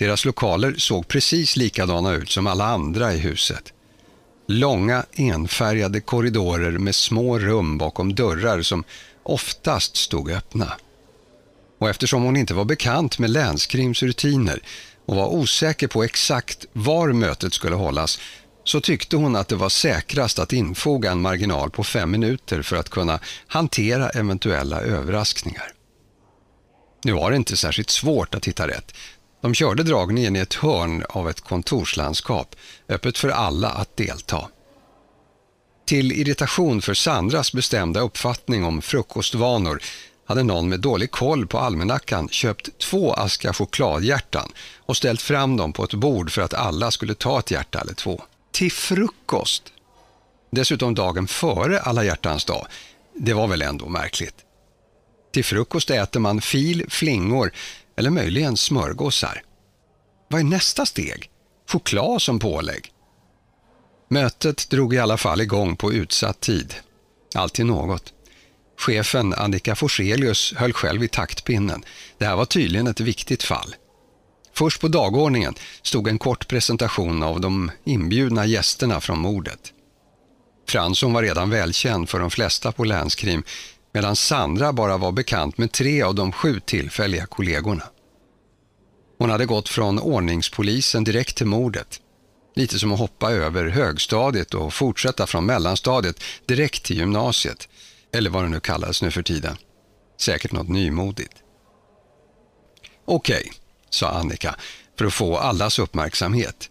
Deras 0.00 0.24
lokaler 0.24 0.74
såg 0.78 1.08
precis 1.08 1.56
likadana 1.56 2.12
ut 2.12 2.30
som 2.30 2.46
alla 2.46 2.64
andra 2.64 3.14
i 3.14 3.18
huset. 3.18 3.72
Långa 4.46 5.04
enfärgade 5.12 6.00
korridorer 6.00 6.78
med 6.78 6.94
små 6.94 7.38
rum 7.38 7.78
bakom 7.78 8.14
dörrar 8.14 8.62
som 8.62 8.84
oftast 9.22 9.96
stod 9.96 10.30
öppna. 10.30 10.72
Och 11.80 11.88
eftersom 11.88 12.22
hon 12.22 12.36
inte 12.36 12.54
var 12.54 12.64
bekant 12.64 13.18
med 13.18 13.30
länskrims 13.30 14.02
rutiner 14.02 14.62
och 15.06 15.16
var 15.16 15.28
osäker 15.28 15.88
på 15.88 16.04
exakt 16.04 16.66
var 16.72 17.12
mötet 17.12 17.54
skulle 17.54 17.76
hållas 17.76 18.18
så 18.64 18.80
tyckte 18.80 19.16
hon 19.16 19.36
att 19.36 19.48
det 19.48 19.56
var 19.56 19.68
säkrast 19.68 20.38
att 20.38 20.52
infoga 20.52 21.10
en 21.10 21.20
marginal 21.20 21.70
på 21.70 21.84
fem 21.84 22.10
minuter 22.10 22.62
för 22.62 22.76
att 22.76 22.88
kunna 22.88 23.20
hantera 23.46 24.10
eventuella 24.10 24.80
överraskningar. 24.80 25.72
Nu 27.04 27.12
var 27.12 27.30
det 27.30 27.36
inte 27.36 27.56
särskilt 27.56 27.90
svårt 27.90 28.34
att 28.34 28.48
hitta 28.48 28.68
rätt. 28.68 28.92
De 29.40 29.54
körde 29.54 29.82
dragningen 29.82 30.36
i 30.36 30.38
ett 30.38 30.54
hörn 30.54 31.04
av 31.08 31.30
ett 31.30 31.40
kontorslandskap, 31.40 32.56
öppet 32.88 33.18
för 33.18 33.28
alla 33.28 33.68
att 33.68 33.96
delta. 33.96 34.48
Till 35.86 36.12
irritation 36.12 36.82
för 36.82 36.94
Sandras 36.94 37.52
bestämda 37.52 38.00
uppfattning 38.00 38.64
om 38.64 38.82
frukostvanor 38.82 39.82
hade 40.26 40.42
någon 40.42 40.68
med 40.68 40.80
dålig 40.80 41.10
koll 41.10 41.46
på 41.46 41.58
almanackan 41.58 42.28
köpt 42.28 42.78
två 42.78 43.12
askar 43.12 43.52
chokladhjärtan 43.52 44.52
och 44.78 44.96
ställt 44.96 45.22
fram 45.22 45.56
dem 45.56 45.72
på 45.72 45.84
ett 45.84 45.94
bord 45.94 46.30
för 46.30 46.42
att 46.42 46.54
alla 46.54 46.90
skulle 46.90 47.14
ta 47.14 47.38
ett 47.38 47.50
hjärta 47.50 47.80
eller 47.80 47.94
två. 47.94 48.22
Till 48.52 48.72
frukost! 48.72 49.62
Dessutom 50.50 50.94
dagen 50.94 51.26
före 51.28 51.80
alla 51.80 52.04
hjärtans 52.04 52.44
dag. 52.44 52.66
Det 53.16 53.32
var 53.32 53.46
väl 53.46 53.62
ändå 53.62 53.88
märkligt. 53.88 54.34
Till 55.32 55.44
frukost 55.44 55.90
äter 55.90 56.20
man 56.20 56.40
fil, 56.40 56.84
flingor 56.88 57.52
eller 58.00 58.10
möjligen 58.10 58.56
smörgåsar. 58.56 59.42
Vad 60.28 60.40
är 60.40 60.44
nästa 60.44 60.86
steg? 60.86 61.30
Choklad 61.68 62.22
som 62.22 62.38
pålägg? 62.38 62.92
Mötet 64.10 64.70
drog 64.70 64.94
i 64.94 64.98
alla 64.98 65.16
fall 65.16 65.40
igång 65.40 65.76
på 65.76 65.92
utsatt 65.92 66.40
tid. 66.40 66.74
Alltid 67.34 67.66
något. 67.66 68.12
Chefen 68.78 69.34
Annika 69.34 69.74
Forselius 69.74 70.54
höll 70.56 70.72
själv 70.72 71.04
i 71.04 71.08
taktpinnen. 71.08 71.84
Det 72.18 72.24
här 72.24 72.36
var 72.36 72.44
tydligen 72.44 72.86
ett 72.86 73.00
viktigt 73.00 73.42
fall. 73.42 73.74
Först 74.54 74.80
på 74.80 74.88
dagordningen 74.88 75.54
stod 75.82 76.08
en 76.08 76.18
kort 76.18 76.48
presentation 76.48 77.22
av 77.22 77.40
de 77.40 77.70
inbjudna 77.84 78.46
gästerna 78.46 79.00
från 79.00 79.18
mordet. 79.18 79.72
Fransson 80.68 81.12
var 81.12 81.22
redan 81.22 81.50
välkänd 81.50 82.08
för 82.08 82.18
de 82.18 82.30
flesta 82.30 82.72
på 82.72 82.84
länskrim 82.84 83.42
medan 83.92 84.16
Sandra 84.16 84.72
bara 84.72 84.96
var 84.96 85.12
bekant 85.12 85.58
med 85.58 85.72
tre 85.72 86.02
av 86.02 86.14
de 86.14 86.32
sju 86.32 86.60
tillfälliga 86.60 87.26
kollegorna. 87.26 87.84
Hon 89.18 89.30
hade 89.30 89.46
gått 89.46 89.68
från 89.68 89.98
ordningspolisen 89.98 91.04
direkt 91.04 91.36
till 91.36 91.46
mordet. 91.46 92.00
Lite 92.54 92.78
som 92.78 92.92
att 92.92 92.98
hoppa 92.98 93.32
över 93.32 93.68
högstadiet 93.68 94.54
och 94.54 94.74
fortsätta 94.74 95.26
från 95.26 95.46
mellanstadiet 95.46 96.22
direkt 96.46 96.84
till 96.84 96.98
gymnasiet. 96.98 97.68
Eller 98.12 98.30
vad 98.30 98.44
det 98.44 98.48
nu 98.48 98.60
kallas 98.60 99.02
nu 99.02 99.10
för 99.10 99.22
tiden. 99.22 99.56
Säkert 100.20 100.52
något 100.52 100.68
nymodigt. 100.68 101.34
Okej, 103.04 103.52
sa 103.90 104.10
Annika 104.10 104.54
för 104.98 105.04
att 105.04 105.14
få 105.14 105.36
allas 105.36 105.78
uppmärksamhet. 105.78 106.70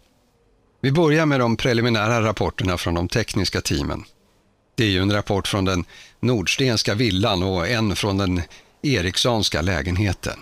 Vi 0.81 0.91
börjar 0.91 1.25
med 1.25 1.39
de 1.39 1.57
preliminära 1.57 2.23
rapporterna 2.23 2.77
från 2.77 2.93
de 2.93 3.07
tekniska 3.07 3.61
teamen. 3.61 4.03
Det 4.79 4.85
är 4.85 4.89
ju 4.89 5.01
en 5.01 5.11
rapport 5.11 5.47
från 5.47 5.65
den 5.65 5.85
Nordstenska 6.19 6.95
villan 6.95 7.43
och 7.43 7.67
en 7.67 7.95
från 7.95 8.17
den 8.17 8.41
Erikssonska 8.81 9.61
lägenheten. 9.61 10.39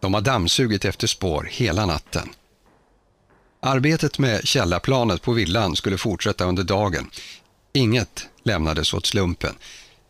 De 0.00 0.14
har 0.14 0.20
dammsugit 0.20 0.84
efter 0.84 1.06
spår 1.06 1.48
hela 1.50 1.86
natten. 1.86 2.28
Arbetet 3.60 4.18
med 4.18 4.46
källarplanet 4.46 5.22
på 5.22 5.32
villan 5.32 5.76
skulle 5.76 5.98
fortsätta 5.98 6.44
under 6.44 6.62
dagen. 6.62 7.10
Inget 7.72 8.26
lämnades 8.42 8.94
åt 8.94 9.06
slumpen. 9.06 9.54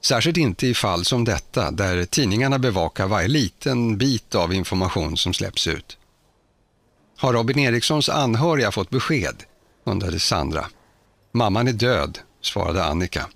Särskilt 0.01 0.37
inte 0.37 0.67
i 0.67 0.75
fall 0.75 1.05
som 1.05 1.25
detta 1.25 1.71
där 1.71 2.05
tidningarna 2.05 2.59
bevakar 2.59 3.07
varje 3.07 3.29
liten 3.29 3.99
bit 3.99 4.35
av 4.35 4.53
information 4.53 5.17
som 5.17 5.35
släpps 5.35 5.67
ut. 5.67 5.97
Har 7.17 7.33
Robin 7.33 7.59
Erikssons 7.59 8.09
anhöriga 8.09 8.73
fått 8.73 8.91
besked? 8.91 9.43
undrade 9.85 10.19
Sandra. 10.19 10.67
Mamman 11.33 11.69
är 11.69 11.73
död, 11.73 12.19
svarade 12.47 12.85
Annika. 12.85 13.27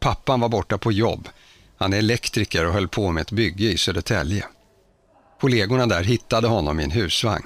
Pappan 0.00 0.40
var 0.40 0.48
borta 0.48 0.78
på 0.78 0.92
jobb. 0.92 1.28
Han 1.76 1.92
är 1.92 1.98
elektriker 1.98 2.66
och 2.66 2.72
höll 2.72 2.88
på 2.88 3.10
med 3.10 3.20
ett 3.20 3.30
bygge 3.30 3.64
i 3.64 3.78
Södertälje. 3.78 4.44
Kollegorna 5.40 5.86
där 5.86 6.02
hittade 6.02 6.48
honom 6.48 6.80
i 6.80 6.84
en 6.84 6.90
husvagn. 6.90 7.44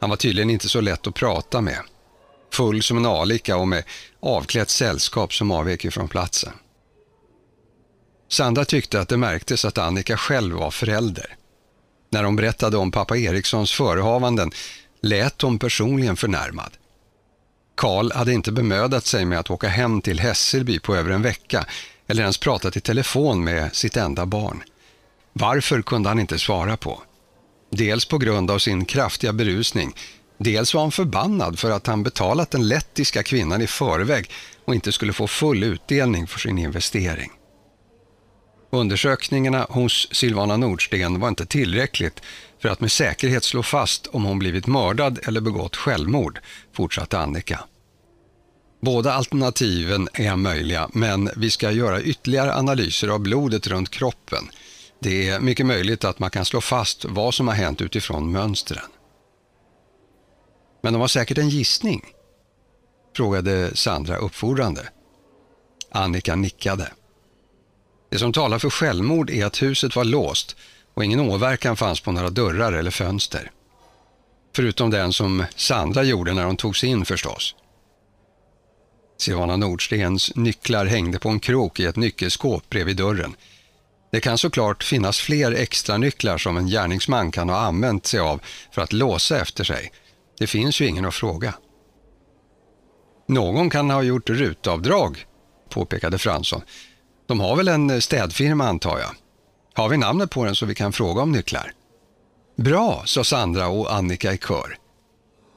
Han 0.00 0.10
var 0.10 0.16
tydligen 0.16 0.50
inte 0.50 0.68
så 0.68 0.80
lätt 0.80 1.06
att 1.06 1.14
prata 1.14 1.60
med. 1.60 1.78
Full 2.52 2.82
som 2.82 2.96
en 2.96 3.06
alika 3.06 3.56
och 3.56 3.68
med 3.68 3.84
avklätt 4.20 4.70
sällskap 4.70 5.34
som 5.34 5.50
avvek 5.50 5.84
ifrån 5.84 6.08
platsen. 6.08 6.52
Sandra 8.28 8.64
tyckte 8.64 9.00
att 9.00 9.08
det 9.08 9.16
märktes 9.16 9.64
att 9.64 9.78
Annika 9.78 10.16
själv 10.16 10.54
var 10.54 10.70
förälder. 10.70 11.36
När 12.10 12.24
hon 12.24 12.36
berättade 12.36 12.76
om 12.76 12.90
pappa 12.90 13.16
Erikssons 13.16 13.72
förehavanden 13.72 14.50
lät 15.00 15.42
hon 15.42 15.58
personligen 15.58 16.16
förnärmad. 16.16 16.70
Karl 17.82 18.12
hade 18.12 18.32
inte 18.32 18.52
bemödat 18.52 19.06
sig 19.06 19.24
med 19.24 19.38
att 19.38 19.50
åka 19.50 19.68
hem 19.68 20.00
till 20.00 20.20
Hässelby 20.20 20.78
på 20.78 20.96
över 20.96 21.10
en 21.10 21.22
vecka 21.22 21.64
eller 22.06 22.22
ens 22.22 22.38
pratat 22.38 22.76
i 22.76 22.80
telefon 22.80 23.44
med 23.44 23.76
sitt 23.76 23.96
enda 23.96 24.26
barn. 24.26 24.62
Varför 25.32 25.82
kunde 25.82 26.08
han 26.08 26.18
inte 26.18 26.38
svara 26.38 26.76
på? 26.76 27.02
Dels 27.70 28.04
på 28.04 28.18
grund 28.18 28.50
av 28.50 28.58
sin 28.58 28.84
kraftiga 28.84 29.32
berusning, 29.32 29.94
dels 30.38 30.74
var 30.74 30.80
han 30.80 30.92
förbannad 30.92 31.58
för 31.58 31.70
att 31.70 31.86
han 31.86 32.02
betalat 32.02 32.50
den 32.50 32.68
lettiska 32.68 33.22
kvinnan 33.22 33.62
i 33.62 33.66
förväg 33.66 34.30
och 34.64 34.74
inte 34.74 34.92
skulle 34.92 35.12
få 35.12 35.26
full 35.26 35.64
utdelning 35.64 36.26
för 36.26 36.38
sin 36.40 36.58
investering. 36.58 37.30
Undersökningarna 38.70 39.66
hos 39.70 40.08
Silvana 40.12 40.56
Nordsten 40.56 41.20
var 41.20 41.28
inte 41.28 41.46
tillräckligt 41.46 42.20
för 42.58 42.68
att 42.68 42.80
med 42.80 42.92
säkerhet 42.92 43.44
slå 43.44 43.62
fast 43.62 44.06
om 44.06 44.24
hon 44.24 44.38
blivit 44.38 44.66
mördad 44.66 45.18
eller 45.26 45.40
begått 45.40 45.76
självmord, 45.76 46.38
fortsatte 46.72 47.18
Annika. 47.18 47.60
Båda 48.84 49.12
alternativen 49.12 50.08
är 50.12 50.36
möjliga, 50.36 50.88
men 50.92 51.30
vi 51.36 51.50
ska 51.50 51.70
göra 51.70 52.02
ytterligare 52.02 52.54
analyser 52.54 53.08
av 53.08 53.20
blodet 53.20 53.66
runt 53.66 53.90
kroppen. 53.90 54.50
Det 55.00 55.28
är 55.28 55.40
mycket 55.40 55.66
möjligt 55.66 56.04
att 56.04 56.18
man 56.18 56.30
kan 56.30 56.44
slå 56.44 56.60
fast 56.60 57.04
vad 57.04 57.34
som 57.34 57.48
har 57.48 57.54
hänt 57.54 57.80
utifrån 57.80 58.32
mönstren. 58.32 58.84
Men 60.80 60.92
de 60.92 61.00
har 61.00 61.08
säkert 61.08 61.38
en 61.38 61.48
gissning? 61.48 62.02
frågade 63.16 63.76
Sandra 63.76 64.16
uppfordrande. 64.16 64.88
Annika 65.90 66.36
nickade. 66.36 66.92
Det 68.10 68.18
som 68.18 68.32
talar 68.32 68.58
för 68.58 68.70
självmord 68.70 69.30
är 69.30 69.46
att 69.46 69.62
huset 69.62 69.96
var 69.96 70.04
låst 70.04 70.56
och 70.94 71.04
ingen 71.04 71.20
åverkan 71.20 71.76
fanns 71.76 72.00
på 72.00 72.12
några 72.12 72.30
dörrar 72.30 72.72
eller 72.72 72.90
fönster. 72.90 73.50
Förutom 74.54 74.90
den 74.90 75.12
som 75.12 75.44
Sandra 75.56 76.02
gjorde 76.02 76.34
när 76.34 76.44
hon 76.44 76.56
tog 76.56 76.76
sig 76.76 76.88
in 76.88 77.04
förstås. 77.04 77.54
Silvana 79.22 79.56
Nordstens 79.56 80.36
nycklar 80.36 80.86
hängde 80.86 81.18
på 81.18 81.28
en 81.28 81.40
krok 81.40 81.80
i 81.80 81.84
ett 81.84 81.96
nyckelskåp 81.96 82.70
bredvid 82.70 82.96
dörren. 82.96 83.36
Det 84.12 84.20
kan 84.20 84.38
såklart 84.38 84.84
finnas 84.84 85.18
fler 85.18 85.52
extra 85.52 85.98
nycklar 85.98 86.38
som 86.38 86.56
en 86.56 86.66
gärningsman 86.66 87.32
kan 87.32 87.48
ha 87.48 87.56
använt 87.56 88.06
sig 88.06 88.20
av 88.20 88.40
för 88.72 88.82
att 88.82 88.92
låsa 88.92 89.40
efter 89.40 89.64
sig. 89.64 89.92
Det 90.38 90.46
finns 90.46 90.80
ju 90.80 90.86
ingen 90.86 91.04
att 91.04 91.14
fråga. 91.14 91.54
Någon 93.28 93.70
kan 93.70 93.90
ha 93.90 94.02
gjort 94.02 94.30
rutavdrag, 94.30 95.26
påpekade 95.70 96.18
Fransson. 96.18 96.62
De 97.28 97.40
har 97.40 97.56
väl 97.56 97.68
en 97.68 98.02
städfirma 98.02 98.68
antar 98.68 98.98
jag. 98.98 99.10
Har 99.74 99.88
vi 99.88 99.96
namnet 99.96 100.30
på 100.30 100.44
den 100.44 100.54
så 100.54 100.66
vi 100.66 100.74
kan 100.74 100.92
fråga 100.92 101.22
om 101.22 101.32
nycklar? 101.32 101.72
Bra, 102.56 103.02
sa 103.06 103.24
Sandra 103.24 103.68
och 103.68 103.94
Annika 103.94 104.32
i 104.32 104.38
kör. 104.38 104.81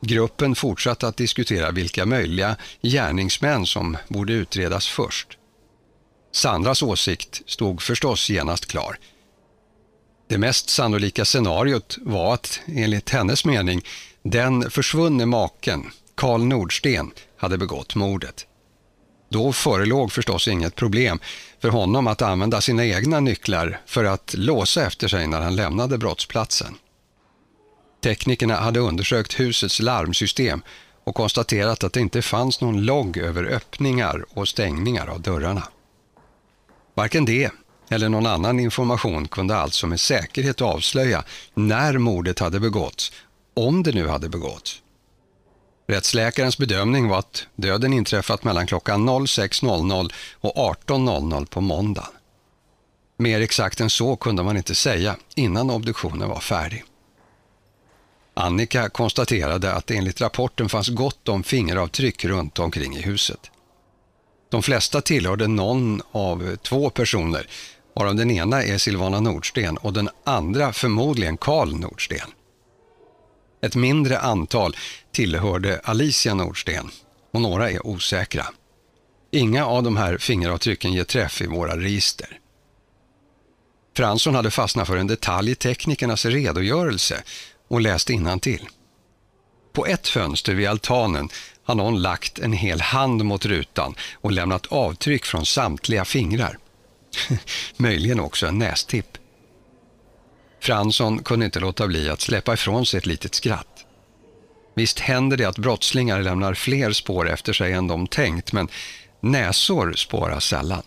Gruppen 0.06 0.56
fortsatte 0.56 1.08
att 1.08 1.18
diskutera 1.18 1.72
vilka 1.72 2.06
möjliga 2.06 2.56
gärningsmän 2.82 3.66
som 3.66 3.98
borde 4.08 4.34
utredas 4.34 4.88
först. 4.88 5.38
Sandras 6.32 6.84
åsikt 6.84 7.42
stod 7.46 7.82
förstås 7.82 8.30
genast 8.30 8.66
klar. 8.66 8.98
Det 10.30 10.38
mest 10.38 10.70
sannolika 10.70 11.26
scenariot 11.26 11.98
var 12.02 12.34
att, 12.34 12.60
enligt 12.66 13.10
hennes 13.10 13.46
mening, 13.46 13.82
den 14.24 14.72
försvunne 14.72 15.26
maken, 15.26 15.92
Karl 16.16 16.44
Nordsten, 16.44 17.12
hade 17.38 17.58
begått 17.58 17.96
mordet. 17.96 18.48
Då 19.30 19.54
förelåg 19.54 20.12
förstås 20.12 20.48
inget 20.48 20.76
problem 20.76 21.20
för 21.62 21.70
honom 21.70 22.08
att 22.08 22.22
använda 22.22 22.62
sina 22.62 22.86
egna 22.86 23.20
nycklar 23.20 23.82
för 23.86 24.04
att 24.04 24.34
låsa 24.38 24.86
efter 24.86 25.08
sig 25.08 25.28
när 25.28 25.42
han 25.42 25.56
lämnade 25.56 25.98
brottsplatsen. 25.98 26.78
Teknikerna 28.06 28.56
hade 28.56 28.80
undersökt 28.80 29.40
husets 29.40 29.80
larmsystem 29.80 30.62
och 31.04 31.16
konstaterat 31.16 31.84
att 31.84 31.94
det 31.94 32.00
inte 32.00 32.22
fanns 32.22 32.62
någon 32.62 32.86
logg 32.86 33.18
över 33.18 33.44
öppningar 33.44 34.26
och 34.30 34.48
stängningar 34.48 35.08
av 35.08 35.22
dörrarna. 35.22 35.68
Varken 36.94 37.26
det 37.26 37.52
eller 37.90 38.10
någon 38.10 38.26
annan 38.26 38.60
information 38.60 39.28
kunde 39.28 39.58
alltså 39.58 39.88
med 39.88 40.00
säkerhet 40.00 40.62
avslöja 40.62 41.24
när 41.54 41.98
mordet 41.98 42.40
hade 42.40 42.60
begåtts, 42.60 43.12
om 43.54 43.84
det 43.84 43.92
nu 43.92 44.08
hade 44.08 44.30
begåtts. 44.30 44.82
Rättsläkarens 45.88 46.58
bedömning 46.58 47.08
var 47.08 47.20
att 47.20 47.48
döden 47.56 47.94
inträffat 47.94 48.44
mellan 48.44 48.68
klockan 48.68 49.10
06.00 49.10 50.12
och 50.34 50.56
18.00 50.88 51.46
på 51.46 51.62
måndagen. 51.62 52.12
Mer 53.18 53.42
exakt 53.42 53.82
än 53.82 53.90
så 53.90 54.16
kunde 54.16 54.44
man 54.44 54.58
inte 54.58 54.76
säga 54.76 55.16
innan 55.36 55.70
obduktionen 55.70 56.30
var 56.30 56.40
färdig. 56.40 56.84
Annika 58.38 58.90
konstaterade 58.90 59.74
att 59.74 59.88
det 59.88 59.96
enligt 59.96 60.22
rapporten 60.22 60.70
fanns 60.70 60.90
gott 60.90 61.30
om 61.30 61.44
fingeravtryck 61.44 62.26
runt 62.26 62.60
omkring 62.60 62.96
i 62.96 63.02
huset. 63.02 63.52
De 64.52 64.64
flesta 64.64 65.02
tillhörde 65.02 65.48
någon 65.48 66.02
av 66.12 66.56
två 66.56 66.90
personer, 66.90 67.48
varav 67.96 68.16
den 68.16 68.32
ena 68.32 68.64
är 68.64 68.78
Silvana 68.78 69.20
Nordsten 69.20 69.78
och 69.78 69.94
den 69.94 70.10
andra 70.24 70.74
förmodligen 70.74 71.38
Karl 71.38 71.76
Nordsten. 71.76 72.30
Ett 73.62 73.76
mindre 73.76 74.20
antal 74.20 74.76
tillhörde 75.12 75.82
Alicia 75.84 76.34
Nordsten 76.34 76.90
och 77.34 77.42
några 77.42 77.72
är 77.72 77.88
osäkra. 77.88 78.46
Inga 79.32 79.66
av 79.66 79.84
de 79.84 79.98
här 79.98 80.18
fingeravtrycken 80.18 80.94
ger 80.94 81.04
träff 81.04 81.42
i 81.42 81.48
våra 81.48 81.78
register. 81.78 82.40
Fransson 83.98 84.36
hade 84.36 84.52
fastnat 84.52 84.88
för 84.88 84.98
en 84.98 85.08
detalj 85.08 85.52
i 85.52 85.56
teknikernas 85.56 86.26
redogörelse 86.26 87.24
och 87.68 87.82
läste 87.82 88.40
till. 88.42 88.68
På 89.74 89.86
ett 89.86 90.08
fönster 90.08 90.54
vid 90.54 90.68
altanen 90.68 91.30
har 91.64 91.76
någon 91.76 92.02
lagt 92.02 92.40
en 92.40 92.54
hel 92.54 92.82
hand 92.82 93.26
mot 93.26 93.46
rutan 93.46 93.96
och 94.14 94.32
lämnat 94.32 94.66
avtryck 94.66 95.26
från 95.26 95.46
samtliga 95.46 96.06
fingrar. 96.06 96.58
Möjligen 97.78 98.20
också 98.20 98.48
en 98.48 98.60
nästipp. 98.60 99.18
Fransson 100.60 101.24
kunde 101.24 101.46
inte 101.46 101.60
låta 101.60 101.88
bli 101.88 102.10
att 102.10 102.22
släppa 102.22 102.54
ifrån 102.54 102.86
sig 102.86 102.98
ett 102.98 103.06
litet 103.06 103.36
skratt. 103.36 103.86
Visst 104.76 105.00
händer 105.00 105.38
det 105.38 105.46
att 105.46 105.58
brottslingar 105.58 106.22
lämnar 106.22 106.54
fler 106.54 106.92
spår 106.92 107.30
efter 107.30 107.54
sig 107.54 107.74
än 107.74 107.88
de 107.88 108.08
tänkt, 108.08 108.52
men 108.52 108.68
näsor 109.20 109.94
spåras 109.94 110.46
sällan. 110.46 110.84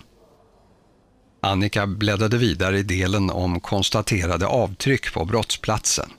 Annika 1.42 1.86
bläddrade 1.86 2.38
vidare 2.38 2.78
i 2.78 2.82
delen 2.82 3.30
om 3.30 3.60
konstaterade 3.60 4.46
avtryck 4.46 5.12
på 5.12 5.24
brottsplatsen. 5.24 6.10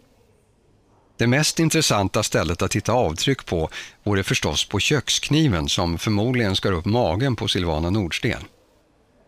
Det 1.19 1.27
mest 1.27 1.59
intressanta 1.59 2.23
stället 2.23 2.61
att 2.61 2.75
hitta 2.75 2.93
avtryck 2.93 3.45
på 3.45 3.69
vore 4.03 4.23
förstås 4.23 4.65
på 4.65 4.79
kökskniven 4.79 5.69
som 5.69 5.97
förmodligen 5.97 6.55
skar 6.55 6.71
upp 6.71 6.85
magen 6.85 7.35
på 7.35 7.47
Silvana 7.47 7.89
Nordsten. 7.89 8.43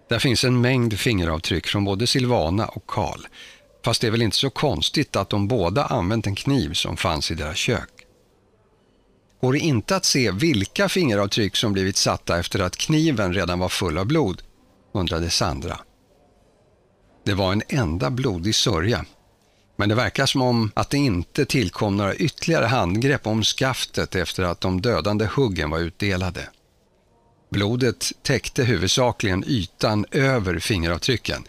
Där 0.09 0.19
finns 0.19 0.43
en 0.43 0.61
mängd 0.61 0.99
fingeravtryck 0.99 1.67
från 1.67 1.85
både 1.85 2.07
Silvana 2.07 2.65
och 2.65 2.87
Karl. 2.87 3.21
Fast 3.85 4.01
det 4.01 4.07
är 4.07 4.11
väl 4.11 4.21
inte 4.21 4.37
så 4.37 4.49
konstigt 4.49 5.15
att 5.15 5.29
de 5.29 5.47
båda 5.47 5.85
använt 5.85 6.27
en 6.27 6.35
kniv 6.35 6.73
som 6.73 6.97
fanns 6.97 7.31
i 7.31 7.35
deras 7.35 7.57
kök. 7.57 7.89
Går 9.41 9.53
det 9.53 9.59
inte 9.59 9.95
att 9.95 10.05
se 10.05 10.31
vilka 10.31 10.89
fingeravtryck 10.89 11.55
som 11.55 11.73
blivit 11.73 11.97
satta 11.97 12.39
efter 12.39 12.59
att 12.59 12.77
kniven 12.77 13.33
redan 13.33 13.59
var 13.59 13.69
full 13.69 13.97
av 13.97 14.05
blod? 14.05 14.41
undrade 14.93 15.29
Sandra. 15.29 15.79
Det 17.25 17.33
var 17.33 17.51
en 17.51 17.63
enda 17.69 18.09
blodig 18.09 18.55
sörja. 18.55 19.05
Men 19.75 19.89
det 19.89 19.95
verkar 19.95 20.25
som 20.25 20.41
om 20.41 20.71
att 20.73 20.89
det 20.89 20.97
inte 20.97 21.45
tillkom 21.45 21.97
några 21.97 22.15
ytterligare 22.15 22.65
handgrepp 22.65 23.27
om 23.27 23.43
skaftet 23.43 24.15
efter 24.15 24.43
att 24.43 24.61
de 24.61 24.81
dödande 24.81 25.25
huggen 25.25 25.69
var 25.69 25.79
utdelade. 25.79 26.49
Blodet 27.51 28.11
täckte 28.23 28.63
huvudsakligen 28.63 29.43
ytan 29.47 30.05
över 30.11 30.59
fingeravtrycken, 30.59 31.43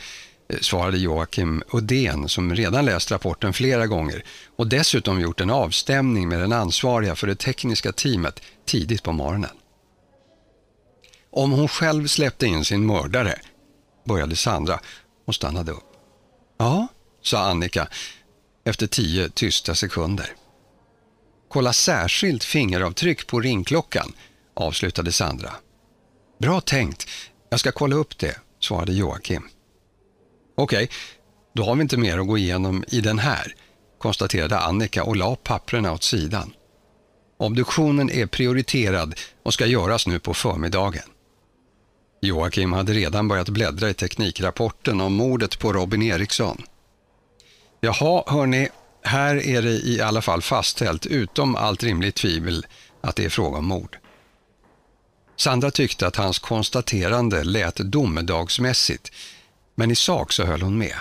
eh, 0.49 0.59
svarade 0.61 0.99
Joakim 0.99 1.62
Udén 1.73 2.29
som 2.29 2.55
redan 2.55 2.85
läst 2.85 3.11
rapporten 3.11 3.52
flera 3.52 3.87
gånger 3.87 4.25
och 4.57 4.67
dessutom 4.67 5.21
gjort 5.21 5.41
en 5.41 5.50
avstämning 5.50 6.29
med 6.29 6.41
den 6.41 6.52
ansvariga 6.52 7.17
för 7.17 7.26
det 7.26 7.35
tekniska 7.35 7.93
teamet 7.93 8.41
tidigt 8.67 9.02
på 9.02 9.12
morgonen. 9.12 9.57
Om 11.31 11.52
hon 11.52 11.69
själv 11.69 12.07
släppte 12.07 12.47
in 12.47 12.64
sin 12.64 12.87
mördare, 12.87 13.38
började 14.05 14.37
Sandra 14.37 14.81
och 15.26 15.35
stannade 15.35 15.73
upp. 15.73 15.93
Ja, 16.59 16.87
sa 17.23 17.38
Annika 17.38 17.88
efter 18.64 18.87
tio 18.87 19.29
tysta 19.29 19.75
sekunder. 19.75 20.35
Kolla 21.49 21.73
särskilt 21.73 22.45
fingeravtryck 22.45 23.26
på 23.26 23.41
ringklockan, 23.41 24.12
avslutade 24.55 25.12
Sandra. 25.12 25.52
Bra 26.38 26.61
tänkt. 26.61 27.09
Jag 27.50 27.61
ska 27.61 27.73
kolla 27.73 27.97
upp 27.97 28.19
det, 28.19 28.37
svarade 28.61 28.93
Joakim. 28.93 29.49
Okej, 30.55 30.88
då 31.55 31.64
har 31.64 31.75
vi 31.75 31.83
inte 31.83 31.97
mer 31.97 32.19
att 32.19 32.26
gå 32.26 32.38
igenom 32.38 32.85
i 32.88 33.00
den 33.00 33.19
här, 33.19 33.55
konstaterade 33.99 34.59
Annika 34.59 35.05
och 35.05 35.17
la 35.17 35.37
papperna 35.37 35.93
åt 35.93 36.02
sidan. 36.02 36.52
Obduktionen 37.37 38.11
är 38.11 38.26
prioriterad 38.26 39.14
och 39.43 39.55
ska 39.55 39.67
göras 39.67 40.07
nu 40.07 40.19
på 40.19 40.35
förmiddagen. 40.35 41.02
Joakim 42.21 42.73
hade 42.73 42.93
redan 42.93 43.29
börjat 43.29 43.49
bläddra 43.49 43.91
i 43.91 43.95
teknikrapporten 43.95 45.00
om 45.00 45.14
mordet 45.14 45.59
på 45.59 45.73
Robin 45.73 46.02
Eriksson. 46.02 46.62
Jaha, 47.84 48.24
hörni, 48.26 48.68
här 49.02 49.46
är 49.46 49.62
det 49.62 49.70
i 49.70 50.00
alla 50.00 50.22
fall 50.22 50.42
fastställt 50.42 51.06
utom 51.06 51.56
allt 51.56 51.82
rimligt 51.82 52.14
tvivel 52.14 52.66
att 53.00 53.16
det 53.16 53.24
är 53.24 53.28
fråga 53.28 53.58
om 53.58 53.66
mord. 53.66 53.98
Sandra 55.36 55.70
tyckte 55.70 56.06
att 56.06 56.16
hans 56.16 56.38
konstaterande 56.38 57.44
lät 57.44 57.76
domedagsmässigt, 57.76 59.12
men 59.74 59.90
i 59.90 59.94
sak 59.94 60.32
så 60.32 60.44
höll 60.44 60.62
hon 60.62 60.78
med. 60.78 60.94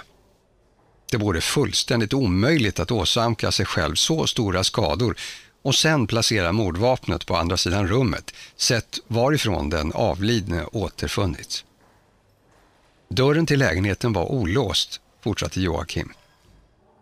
Det 1.11 1.17
vore 1.17 1.41
fullständigt 1.41 2.13
omöjligt 2.13 2.79
att 2.79 2.91
åsamka 2.91 3.51
sig 3.51 3.65
själv 3.65 3.95
så 3.95 4.27
stora 4.27 4.63
skador 4.63 5.15
och 5.61 5.75
sen 5.75 6.07
placera 6.07 6.51
mordvapnet 6.51 7.25
på 7.25 7.35
andra 7.35 7.57
sidan 7.57 7.87
rummet, 7.87 8.33
sett 8.55 8.99
varifrån 9.07 9.69
den 9.69 9.91
avlidne 9.93 10.65
återfunnits. 10.65 11.65
Dörren 13.09 13.45
till 13.45 13.59
lägenheten 13.59 14.13
var 14.13 14.25
olåst, 14.31 15.01
fortsatte 15.23 15.61
Joakim. 15.61 16.13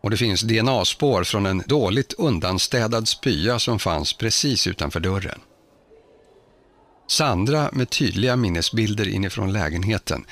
Och 0.01 0.09
det 0.09 0.17
finns 0.17 0.41
DNA-spår 0.41 1.23
från 1.23 1.45
en 1.45 1.63
dåligt 1.67 2.13
undanstädad 2.13 3.07
spya 3.07 3.59
som 3.59 3.79
fanns 3.79 4.13
precis 4.13 4.67
utanför 4.67 4.99
dörren. 4.99 5.39
Sandra 7.07 7.69
med 7.73 7.89
tydliga 7.89 8.35
minnesbilder 8.35 9.07
inifrån 9.07 9.53
lägenheten 9.53 10.25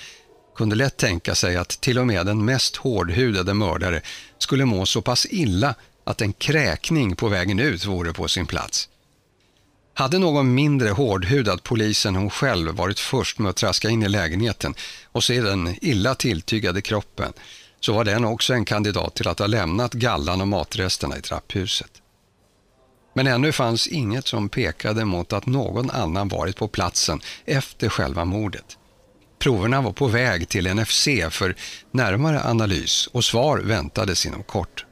kunde 0.55 0.75
lätt 0.75 0.97
tänka 0.97 1.35
sig 1.35 1.57
att 1.57 1.69
till 1.69 1.99
och 1.99 2.07
med 2.07 2.25
den 2.25 2.45
mest 2.45 2.75
hårdhudade 2.75 3.53
mördare 3.53 4.01
skulle 4.37 4.65
må 4.65 4.85
så 4.85 5.01
pass 5.01 5.27
illa 5.29 5.75
att 6.03 6.21
en 6.21 6.33
kräkning 6.33 7.15
på 7.15 7.27
vägen 7.27 7.59
ut 7.59 7.85
vore 7.85 8.13
på 8.13 8.27
sin 8.27 8.45
plats. 8.45 8.89
Hade 9.93 10.19
någon 10.19 10.53
mindre 10.53 10.89
hårdhudad 10.89 11.63
polis 11.63 12.05
än 12.05 12.15
hon 12.15 12.29
själv 12.29 12.75
varit 12.75 12.99
först 12.99 13.39
med 13.39 13.49
att 13.49 13.55
traska 13.55 13.89
in 13.89 14.03
i 14.03 14.09
lägenheten 14.09 14.73
och 15.11 15.23
se 15.23 15.41
den 15.41 15.75
illa 15.81 16.15
tilltygade 16.15 16.81
kroppen 16.81 17.33
så 17.79 17.93
var 17.93 18.03
den 18.03 18.25
också 18.25 18.53
en 18.53 18.65
kandidat 18.65 19.15
till 19.15 19.27
att 19.27 19.39
ha 19.39 19.47
lämnat 19.47 19.93
gallan 19.93 20.41
och 20.41 20.47
matresterna 20.47 21.17
i 21.17 21.21
trapphuset. 21.21 21.91
Men 23.13 23.27
ännu 23.27 23.51
fanns 23.51 23.87
inget 23.87 24.27
som 24.27 24.49
pekade 24.49 25.05
mot 25.05 25.33
att 25.33 25.45
någon 25.45 25.89
annan 25.89 26.27
varit 26.27 26.55
på 26.55 26.67
platsen 26.67 27.21
efter 27.45 27.89
själva 27.89 28.25
mordet. 28.25 28.77
Proverna 29.39 29.81
var 29.81 29.91
på 29.91 30.07
väg 30.07 30.49
till 30.49 30.75
NFC 30.75 31.07
för 31.29 31.55
närmare 31.91 32.43
analys 32.43 33.07
och 33.07 33.23
svar 33.23 33.57
väntades 33.57 34.25
inom 34.25 34.43
kort. 34.43 34.85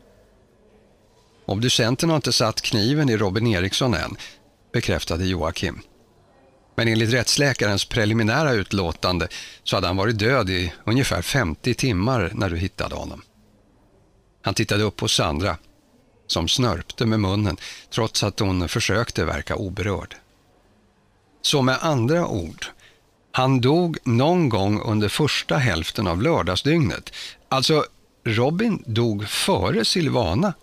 Obducenten 1.46 2.10
har 2.10 2.16
inte 2.16 2.34
satt 2.34 2.62
kniven 2.62 3.10
i 3.10 3.18
Robin 3.18 3.48
Eriksson 3.48 3.94
än, 3.94 4.18
bekräftade 4.74 5.26
Joakim. 5.26 5.82
Men 6.76 6.88
enligt 6.88 7.14
rättsläkarens 7.14 7.86
preliminära 7.86 8.52
utlåtande 8.52 9.28
så 9.64 9.78
hade 9.78 9.88
han 9.88 9.98
varit 9.98 10.20
död 10.20 10.50
i 10.50 10.74
ungefär 10.84 11.22
50 11.22 11.74
timmar 11.74 12.32
när 12.34 12.50
du 12.50 12.58
hittade 12.58 12.96
honom. 12.96 13.22
Han 14.42 14.54
tittade 14.54 14.84
upp 14.84 14.96
på 14.96 15.08
Sandra 15.08 15.58
som 16.28 16.48
snörpte 16.48 17.06
med 17.06 17.20
munnen 17.20 17.58
trots 17.90 18.24
att 18.24 18.40
hon 18.40 18.70
försökte 18.70 19.26
verka 19.26 19.56
oberörd. 19.56 20.16
Så 21.42 21.62
med 21.62 21.78
andra 21.82 22.28
ord, 22.28 22.66
han 23.32 23.62
dog 23.62 23.98
någon 24.04 24.50
gång 24.50 24.82
under 24.82 25.10
första 25.10 25.58
hälften 25.58 26.08
av 26.08 26.22
lördagsdygnet. 26.22 27.12
Alltså, 27.50 27.86
Robin 28.24 28.84
dog 28.88 29.28
före 29.28 29.86
Silvana, 29.86 30.54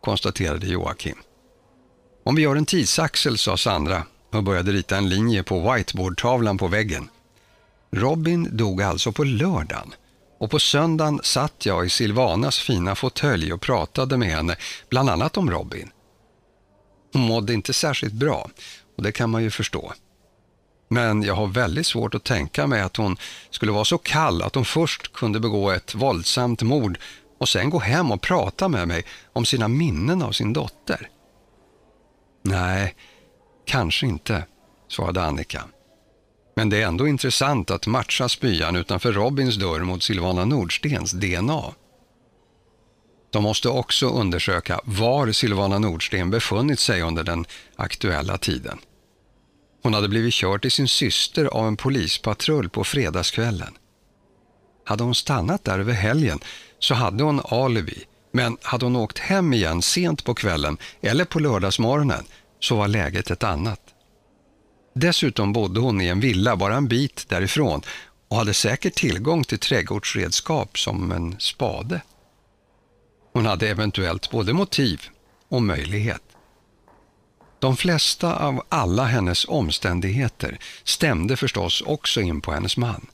konstaterade 0.00 0.66
Joakim. 0.66 1.18
Om 2.24 2.34
vi 2.34 2.42
gör 2.42 2.56
en 2.56 2.66
tidsaxel, 2.66 3.38
sa 3.38 3.56
Sandra 3.56 4.02
och 4.32 4.42
började 4.42 4.72
rita 4.72 4.96
en 4.96 5.08
linje 5.08 5.42
på 5.42 5.72
whiteboardtavlan 5.72 6.58
på 6.58 6.68
väggen. 6.68 7.08
Robin 7.90 8.48
dog 8.56 8.82
alltså 8.82 9.12
på 9.12 9.24
lördagen 9.24 9.94
och 10.40 10.50
på 10.50 10.58
söndagen 10.58 11.20
satt 11.22 11.66
jag 11.66 11.86
i 11.86 11.90
Silvanas 11.90 12.58
fina 12.58 12.94
fåtölj 12.94 13.52
och 13.52 13.60
pratade 13.60 14.16
med 14.16 14.28
henne, 14.28 14.56
bland 14.88 15.10
annat 15.10 15.36
om 15.36 15.50
Robin. 15.50 15.90
Hon 17.12 17.22
mådde 17.22 17.54
inte 17.54 17.72
särskilt 17.72 18.14
bra 18.14 18.50
och 18.96 19.02
det 19.02 19.12
kan 19.12 19.30
man 19.30 19.42
ju 19.42 19.50
förstå. 19.50 19.92
Men 20.88 21.22
jag 21.22 21.34
har 21.34 21.46
väldigt 21.46 21.86
svårt 21.86 22.14
att 22.14 22.24
tänka 22.24 22.66
mig 22.66 22.80
att 22.80 22.96
hon 22.96 23.16
skulle 23.50 23.72
vara 23.72 23.84
så 23.84 23.98
kall 23.98 24.42
att 24.42 24.54
hon 24.54 24.64
först 24.64 25.12
kunde 25.12 25.40
begå 25.40 25.70
ett 25.70 25.94
våldsamt 25.94 26.62
mord 26.62 26.98
och 27.38 27.48
sen 27.48 27.70
gå 27.70 27.78
hem 27.78 28.12
och 28.12 28.20
prata 28.20 28.68
med 28.68 28.88
mig 28.88 29.04
om 29.32 29.44
sina 29.44 29.68
minnen 29.68 30.22
av 30.22 30.32
sin 30.32 30.52
dotter. 30.52 31.08
Nej, 32.42 32.94
kanske 33.72 34.06
inte, 34.06 34.44
svarade 34.88 35.22
Annika. 35.22 35.64
Men 36.56 36.68
det 36.68 36.82
är 36.82 36.86
ändå 36.86 37.08
intressant 37.08 37.70
att 37.70 37.86
matcha 37.86 38.28
spyan 38.28 38.76
utanför 38.76 39.12
Robins 39.12 39.56
dörr 39.56 39.80
mot 39.80 40.02
Silvana 40.02 40.44
Nordstens 40.44 41.12
DNA. 41.12 41.62
De 43.30 43.42
måste 43.42 43.68
också 43.68 44.08
undersöka 44.08 44.80
var 44.84 45.32
Silvana 45.32 45.78
Nordsten 45.78 46.30
befunnit 46.30 46.80
sig 46.80 47.02
under 47.02 47.24
den 47.24 47.46
aktuella 47.76 48.38
tiden. 48.38 48.78
Hon 49.82 49.94
hade 49.94 50.08
blivit 50.08 50.34
körd 50.34 50.62
till 50.62 50.72
sin 50.72 50.88
syster 50.88 51.44
av 51.44 51.66
en 51.66 51.76
polispatrull 51.76 52.68
på 52.68 52.84
fredagskvällen. 52.84 53.74
Hade 54.84 55.04
hon 55.04 55.14
stannat 55.14 55.64
där 55.64 55.78
över 55.78 55.92
helgen 55.92 56.38
så 56.78 56.94
hade 56.94 57.24
hon 57.24 57.40
alibi, 57.44 58.04
men 58.32 58.56
hade 58.62 58.86
hon 58.86 58.96
åkt 58.96 59.18
hem 59.18 59.52
igen 59.52 59.82
sent 59.82 60.24
på 60.24 60.34
kvällen 60.34 60.76
eller 61.00 61.24
på 61.24 61.38
lördagsmorgonen 61.38 62.24
så 62.62 62.76
var 62.76 62.88
läget 62.88 63.30
ett 63.30 63.42
annat. 63.42 63.80
Dessutom 64.94 65.52
bodde 65.52 65.80
hon 65.80 66.00
i 66.00 66.08
en 66.08 66.20
villa 66.20 66.56
bara 66.56 66.76
en 66.76 66.88
bit 66.88 67.28
därifrån 67.28 67.82
och 68.28 68.36
hade 68.36 68.54
säkert 68.54 68.94
tillgång 68.94 69.44
till 69.44 69.58
trädgårdsredskap 69.58 70.78
som 70.78 71.12
en 71.12 71.40
spade. 71.40 72.02
Hon 73.32 73.46
hade 73.46 73.68
eventuellt 73.68 74.30
både 74.30 74.52
motiv 74.52 75.02
och 75.48 75.62
möjlighet. 75.62 76.22
De 77.58 77.76
flesta 77.76 78.36
av 78.36 78.62
alla 78.68 79.04
hennes 79.04 79.44
omständigheter 79.44 80.58
stämde 80.84 81.36
förstås 81.36 81.80
också 81.80 82.20
in 82.20 82.40
på 82.40 82.52
hennes 82.52 82.76
man. 82.76 83.06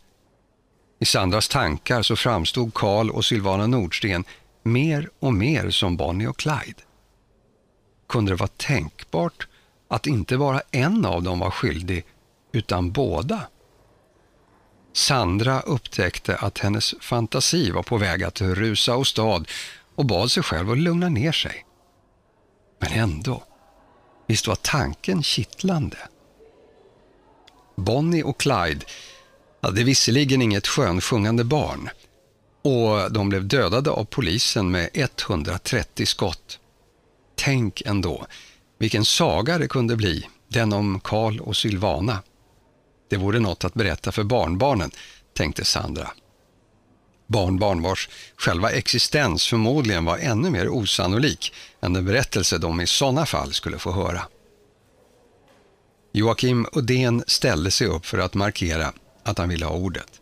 I 1.00 1.04
Sandras 1.04 1.48
tankar 1.48 2.02
så 2.02 2.16
framstod 2.16 2.74
Karl 2.74 3.10
och 3.10 3.24
Silvana 3.24 3.66
Nordsten 3.66 4.24
mer 4.62 5.10
och 5.18 5.34
mer 5.34 5.70
som 5.70 5.96
Bonnie 5.96 6.26
och 6.26 6.38
Clyde. 6.38 6.82
Kunde 8.08 8.32
det 8.32 8.36
vara 8.36 8.50
tänkbart 8.56 9.48
att 9.88 10.06
inte 10.06 10.38
bara 10.38 10.62
en 10.70 11.04
av 11.04 11.22
dem 11.22 11.38
var 11.38 11.50
skyldig, 11.50 12.04
utan 12.52 12.92
båda? 12.92 13.42
Sandra 14.92 15.60
upptäckte 15.60 16.36
att 16.36 16.58
hennes 16.58 16.94
fantasi 17.00 17.70
var 17.70 17.82
på 17.82 17.96
väg 17.96 18.24
att 18.24 18.40
rusa 18.40 18.96
åstad 18.96 19.44
och 19.94 20.06
bad 20.06 20.30
sig 20.30 20.42
själv 20.42 20.70
att 20.70 20.78
lugna 20.78 21.08
ner 21.08 21.32
sig. 21.32 21.64
Men 22.78 22.92
ändå, 22.92 23.42
visst 24.26 24.46
var 24.46 24.54
tanken 24.54 25.22
kittlande. 25.22 25.98
Bonnie 27.76 28.22
och 28.22 28.40
Clyde 28.40 28.86
hade 29.62 29.84
visserligen 29.84 30.42
inget 30.42 30.66
skönsjungande 30.66 31.44
barn 31.44 31.90
och 32.62 33.12
de 33.12 33.28
blev 33.28 33.48
dödade 33.48 33.90
av 33.90 34.04
polisen 34.04 34.70
med 34.70 34.90
130 34.92 36.06
skott. 36.06 36.58
Tänk 37.40 37.82
ändå 37.86 38.26
vilken 38.78 39.04
saga 39.04 39.58
det 39.58 39.68
kunde 39.68 39.96
bli, 39.96 40.28
den 40.48 40.72
om 40.72 41.00
Karl 41.00 41.40
och 41.40 41.56
Sylvana. 41.56 42.22
Det 43.10 43.16
vore 43.16 43.38
något 43.38 43.64
att 43.64 43.74
berätta 43.74 44.12
för 44.12 44.24
barnbarnen, 44.24 44.90
tänkte 45.34 45.64
Sandra. 45.64 46.10
Barnbarn 47.26 47.82
vars 47.82 48.08
själva 48.36 48.70
existens 48.70 49.46
förmodligen 49.46 50.04
var 50.04 50.18
ännu 50.18 50.50
mer 50.50 50.68
osannolik 50.68 51.52
än 51.80 51.92
den 51.92 52.04
berättelse 52.04 52.58
de 52.58 52.80
i 52.80 52.86
sådana 52.86 53.26
fall 53.26 53.52
skulle 53.52 53.78
få 53.78 53.92
höra. 53.92 54.22
Joakim 56.12 56.66
Uddén 56.72 57.24
ställde 57.26 57.70
sig 57.70 57.86
upp 57.86 58.06
för 58.06 58.18
att 58.18 58.34
markera 58.34 58.92
att 59.22 59.38
han 59.38 59.48
ville 59.48 59.64
ha 59.64 59.74
ordet. 59.74 60.20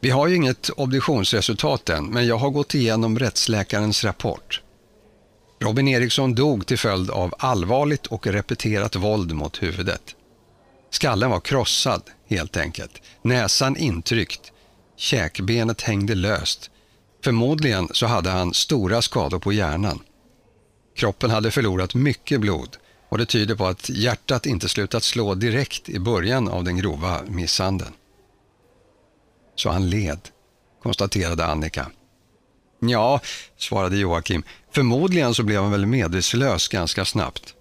Vi 0.00 0.10
har 0.10 0.26
ju 0.26 0.36
inget 0.36 0.70
obduktionsresultat 0.70 1.88
än, 1.88 2.06
men 2.06 2.26
jag 2.26 2.36
har 2.36 2.50
gått 2.50 2.74
igenom 2.74 3.18
rättsläkarens 3.18 4.04
rapport. 4.04 4.62
Robin 5.58 5.88
Eriksson 5.88 6.34
dog 6.34 6.66
till 6.66 6.78
följd 6.78 7.10
av 7.10 7.34
allvarligt 7.38 8.06
och 8.06 8.26
repeterat 8.26 8.96
våld 8.96 9.32
mot 9.32 9.62
huvudet. 9.62 10.16
Skallen 10.90 11.30
var 11.30 11.40
krossad, 11.40 12.02
helt 12.28 12.56
enkelt. 12.56 13.02
Näsan 13.22 13.76
intryckt. 13.76 14.52
Käkbenet 14.96 15.82
hängde 15.82 16.14
löst. 16.14 16.70
Förmodligen 17.24 17.88
så 17.92 18.06
hade 18.06 18.30
han 18.30 18.54
stora 18.54 19.02
skador 19.02 19.38
på 19.38 19.52
hjärnan. 19.52 20.00
Kroppen 20.96 21.30
hade 21.30 21.50
förlorat 21.50 21.94
mycket 21.94 22.40
blod 22.40 22.76
och 23.08 23.18
det 23.18 23.26
tyder 23.26 23.54
på 23.54 23.66
att 23.66 23.88
hjärtat 23.88 24.46
inte 24.46 24.68
slutat 24.68 25.02
slå 25.02 25.34
direkt 25.34 25.88
i 25.88 25.98
början 25.98 26.48
av 26.48 26.64
den 26.64 26.76
grova 26.76 27.20
misshandeln. 27.26 27.92
Så 29.54 29.70
han 29.70 29.90
led, 29.90 30.20
konstaterade 30.82 31.46
Annika. 31.46 31.86
Ja, 32.80 33.20
svarade 33.56 33.96
Joakim. 33.96 34.42
Förmodligen 34.72 35.34
så 35.34 35.42
blev 35.42 35.62
han 35.62 35.70
väl 35.70 35.86
medvetslös 35.86 36.68
ganska 36.68 37.04
snabbt. 37.04 37.54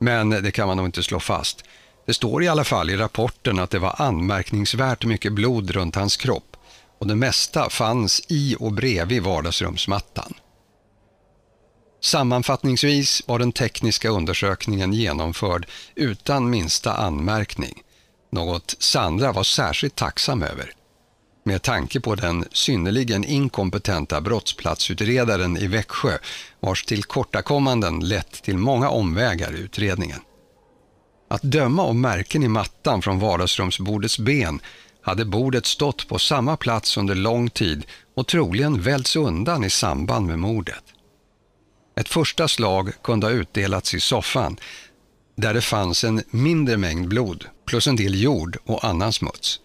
Men 0.00 0.30
det 0.30 0.50
kan 0.50 0.68
man 0.68 0.76
nog 0.76 0.86
inte 0.86 1.02
slå 1.02 1.20
fast. 1.20 1.64
Det 2.06 2.14
står 2.14 2.44
i 2.44 2.48
alla 2.48 2.64
fall 2.64 2.90
i 2.90 2.96
rapporten 2.96 3.58
att 3.58 3.70
det 3.70 3.78
var 3.78 3.94
anmärkningsvärt 3.98 5.04
mycket 5.04 5.32
blod 5.32 5.70
runt 5.70 5.94
hans 5.94 6.16
kropp 6.16 6.56
och 6.98 7.06
det 7.06 7.14
mesta 7.14 7.70
fanns 7.70 8.22
i 8.28 8.56
och 8.58 8.72
bredvid 8.72 9.22
vardagsrumsmattan. 9.22 10.34
Sammanfattningsvis 12.00 13.22
var 13.26 13.38
den 13.38 13.52
tekniska 13.52 14.08
undersökningen 14.08 14.92
genomförd 14.92 15.66
utan 15.94 16.50
minsta 16.50 16.94
anmärkning, 16.94 17.82
något 18.30 18.74
Sandra 18.78 19.32
var 19.32 19.42
särskilt 19.42 19.94
tacksam 19.94 20.42
över. 20.42 20.72
Med 21.48 21.62
tanke 21.62 22.00
på 22.00 22.14
den 22.14 22.44
synnerligen 22.52 23.24
inkompetenta 23.24 24.20
brottsplatsutredaren 24.20 25.56
i 25.56 25.66
Växjö 25.66 26.18
vars 26.60 26.84
tillkortakommanden 26.84 28.00
lett 28.00 28.42
till 28.42 28.58
många 28.58 28.88
omvägar 28.88 29.56
i 29.56 29.58
utredningen. 29.58 30.20
Att 31.30 31.42
döma 31.42 31.82
av 31.82 31.94
märken 31.94 32.42
i 32.42 32.48
mattan 32.48 33.02
från 33.02 33.18
vardagsrumsbordets 33.18 34.18
ben 34.18 34.60
hade 35.02 35.24
bordet 35.24 35.66
stått 35.66 36.08
på 36.08 36.18
samma 36.18 36.56
plats 36.56 36.96
under 36.96 37.14
lång 37.14 37.50
tid 37.50 37.84
och 38.14 38.26
troligen 38.26 38.82
välts 38.82 39.16
undan 39.16 39.64
i 39.64 39.70
samband 39.70 40.26
med 40.26 40.38
mordet. 40.38 40.84
Ett 42.00 42.08
första 42.08 42.48
slag 42.48 42.92
kunde 43.02 43.26
ha 43.26 43.32
utdelats 43.32 43.94
i 43.94 44.00
soffan 44.00 44.56
där 45.36 45.54
det 45.54 45.60
fanns 45.60 46.04
en 46.04 46.22
mindre 46.30 46.76
mängd 46.76 47.08
blod 47.08 47.44
plus 47.66 47.86
en 47.86 47.96
del 47.96 48.22
jord 48.22 48.56
och 48.64 48.84
annan 48.84 49.12
smuts. 49.12 49.60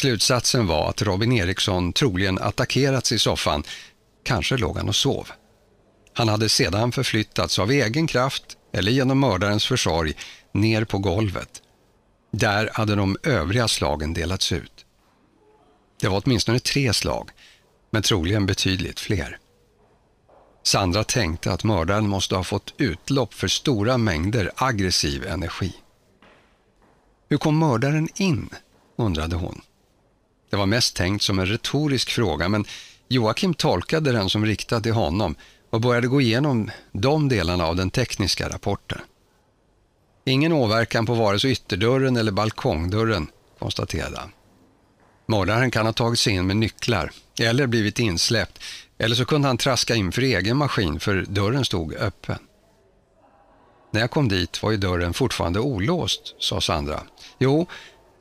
Slutsatsen 0.00 0.66
var 0.66 0.88
att 0.88 1.02
Robin 1.02 1.32
Eriksson 1.32 1.92
troligen 1.92 2.38
attackerats 2.38 3.12
i 3.12 3.18
soffan, 3.18 3.62
kanske 4.24 4.56
låg 4.56 4.76
han 4.76 4.88
och 4.88 4.96
sov. 4.96 5.28
Han 6.14 6.28
hade 6.28 6.48
sedan 6.48 6.92
förflyttats 6.92 7.58
av 7.58 7.70
egen 7.70 8.06
kraft 8.06 8.56
eller 8.72 8.92
genom 8.92 9.18
mördarens 9.18 9.66
försorg 9.66 10.14
ner 10.52 10.84
på 10.84 10.98
golvet. 10.98 11.62
Där 12.32 12.70
hade 12.72 12.94
de 12.94 13.16
övriga 13.22 13.68
slagen 13.68 14.14
delats 14.14 14.52
ut. 14.52 14.84
Det 16.00 16.08
var 16.08 16.22
åtminstone 16.24 16.58
tre 16.58 16.92
slag, 16.92 17.30
men 17.90 18.02
troligen 18.02 18.46
betydligt 18.46 19.00
fler. 19.00 19.38
Sandra 20.62 21.04
tänkte 21.04 21.52
att 21.52 21.64
mördaren 21.64 22.08
måste 22.08 22.36
ha 22.36 22.44
fått 22.44 22.74
utlopp 22.78 23.34
för 23.34 23.48
stora 23.48 23.98
mängder 23.98 24.50
aggressiv 24.56 25.26
energi. 25.26 25.74
Hur 27.28 27.38
kom 27.38 27.58
mördaren 27.58 28.08
in? 28.14 28.50
undrade 28.96 29.36
hon. 29.36 29.62
Det 30.50 30.56
var 30.56 30.66
mest 30.66 30.96
tänkt 30.96 31.22
som 31.22 31.38
en 31.38 31.46
retorisk 31.46 32.10
fråga 32.10 32.48
men 32.48 32.64
Joakim 33.08 33.54
tolkade 33.54 34.12
den 34.12 34.30
som 34.30 34.46
riktad 34.46 34.80
till 34.80 34.92
honom 34.92 35.34
och 35.70 35.80
började 35.80 36.06
gå 36.06 36.20
igenom 36.20 36.70
de 36.92 37.28
delarna 37.28 37.66
av 37.66 37.76
den 37.76 37.90
tekniska 37.90 38.48
rapporten. 38.48 39.00
Ingen 40.24 40.52
åverkan 40.52 41.06
på 41.06 41.14
vare 41.14 41.40
sig 41.40 41.50
ytterdörren 41.50 42.16
eller 42.16 42.32
balkongdörren, 42.32 43.26
konstaterade 43.58 44.18
han. 44.18 44.32
Mördaren 45.26 45.70
kan 45.70 45.86
ha 45.86 45.92
tagit 45.92 46.18
sig 46.18 46.32
in 46.32 46.46
med 46.46 46.56
nycklar 46.56 47.10
eller 47.40 47.66
blivit 47.66 47.98
insläppt 47.98 48.58
eller 48.98 49.16
så 49.16 49.24
kunde 49.24 49.48
han 49.48 49.58
traska 49.58 49.94
in 49.94 50.12
för 50.12 50.22
egen 50.22 50.56
maskin 50.56 51.00
för 51.00 51.24
dörren 51.28 51.64
stod 51.64 51.94
öppen. 51.94 52.38
När 53.92 54.00
jag 54.00 54.10
kom 54.10 54.28
dit 54.28 54.62
var 54.62 54.70
ju 54.70 54.76
dörren 54.76 55.14
fortfarande 55.14 55.60
olåst, 55.60 56.34
sa 56.38 56.60
Sandra. 56.60 57.00
Jo, 57.38 57.66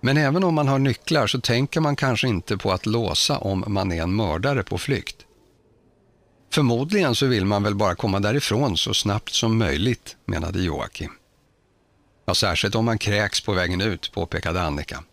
men 0.01 0.17
även 0.17 0.43
om 0.43 0.55
man 0.55 0.67
har 0.67 0.79
nycklar 0.79 1.27
så 1.27 1.41
tänker 1.41 1.81
man 1.81 1.95
kanske 1.95 2.27
inte 2.27 2.57
på 2.57 2.71
att 2.71 2.85
låsa 2.85 3.37
om 3.37 3.63
man 3.67 3.91
är 3.91 4.03
en 4.03 4.15
mördare 4.15 4.63
på 4.63 4.77
flykt. 4.77 5.25
Förmodligen 6.53 7.15
så 7.15 7.25
vill 7.25 7.45
man 7.45 7.63
väl 7.63 7.75
bara 7.75 7.95
komma 7.95 8.19
därifrån 8.19 8.77
så 8.77 8.93
snabbt 8.93 9.33
som 9.33 9.57
möjligt, 9.57 10.17
menade 10.25 10.61
Joakim. 10.61 11.11
Ja, 12.25 12.35
särskilt 12.35 12.75
om 12.75 12.85
man 12.85 12.97
kräks 12.97 13.41
på 13.41 13.53
vägen 13.53 13.81
ut, 13.81 14.11
påpekade 14.11 14.61
Annika. 14.61 15.03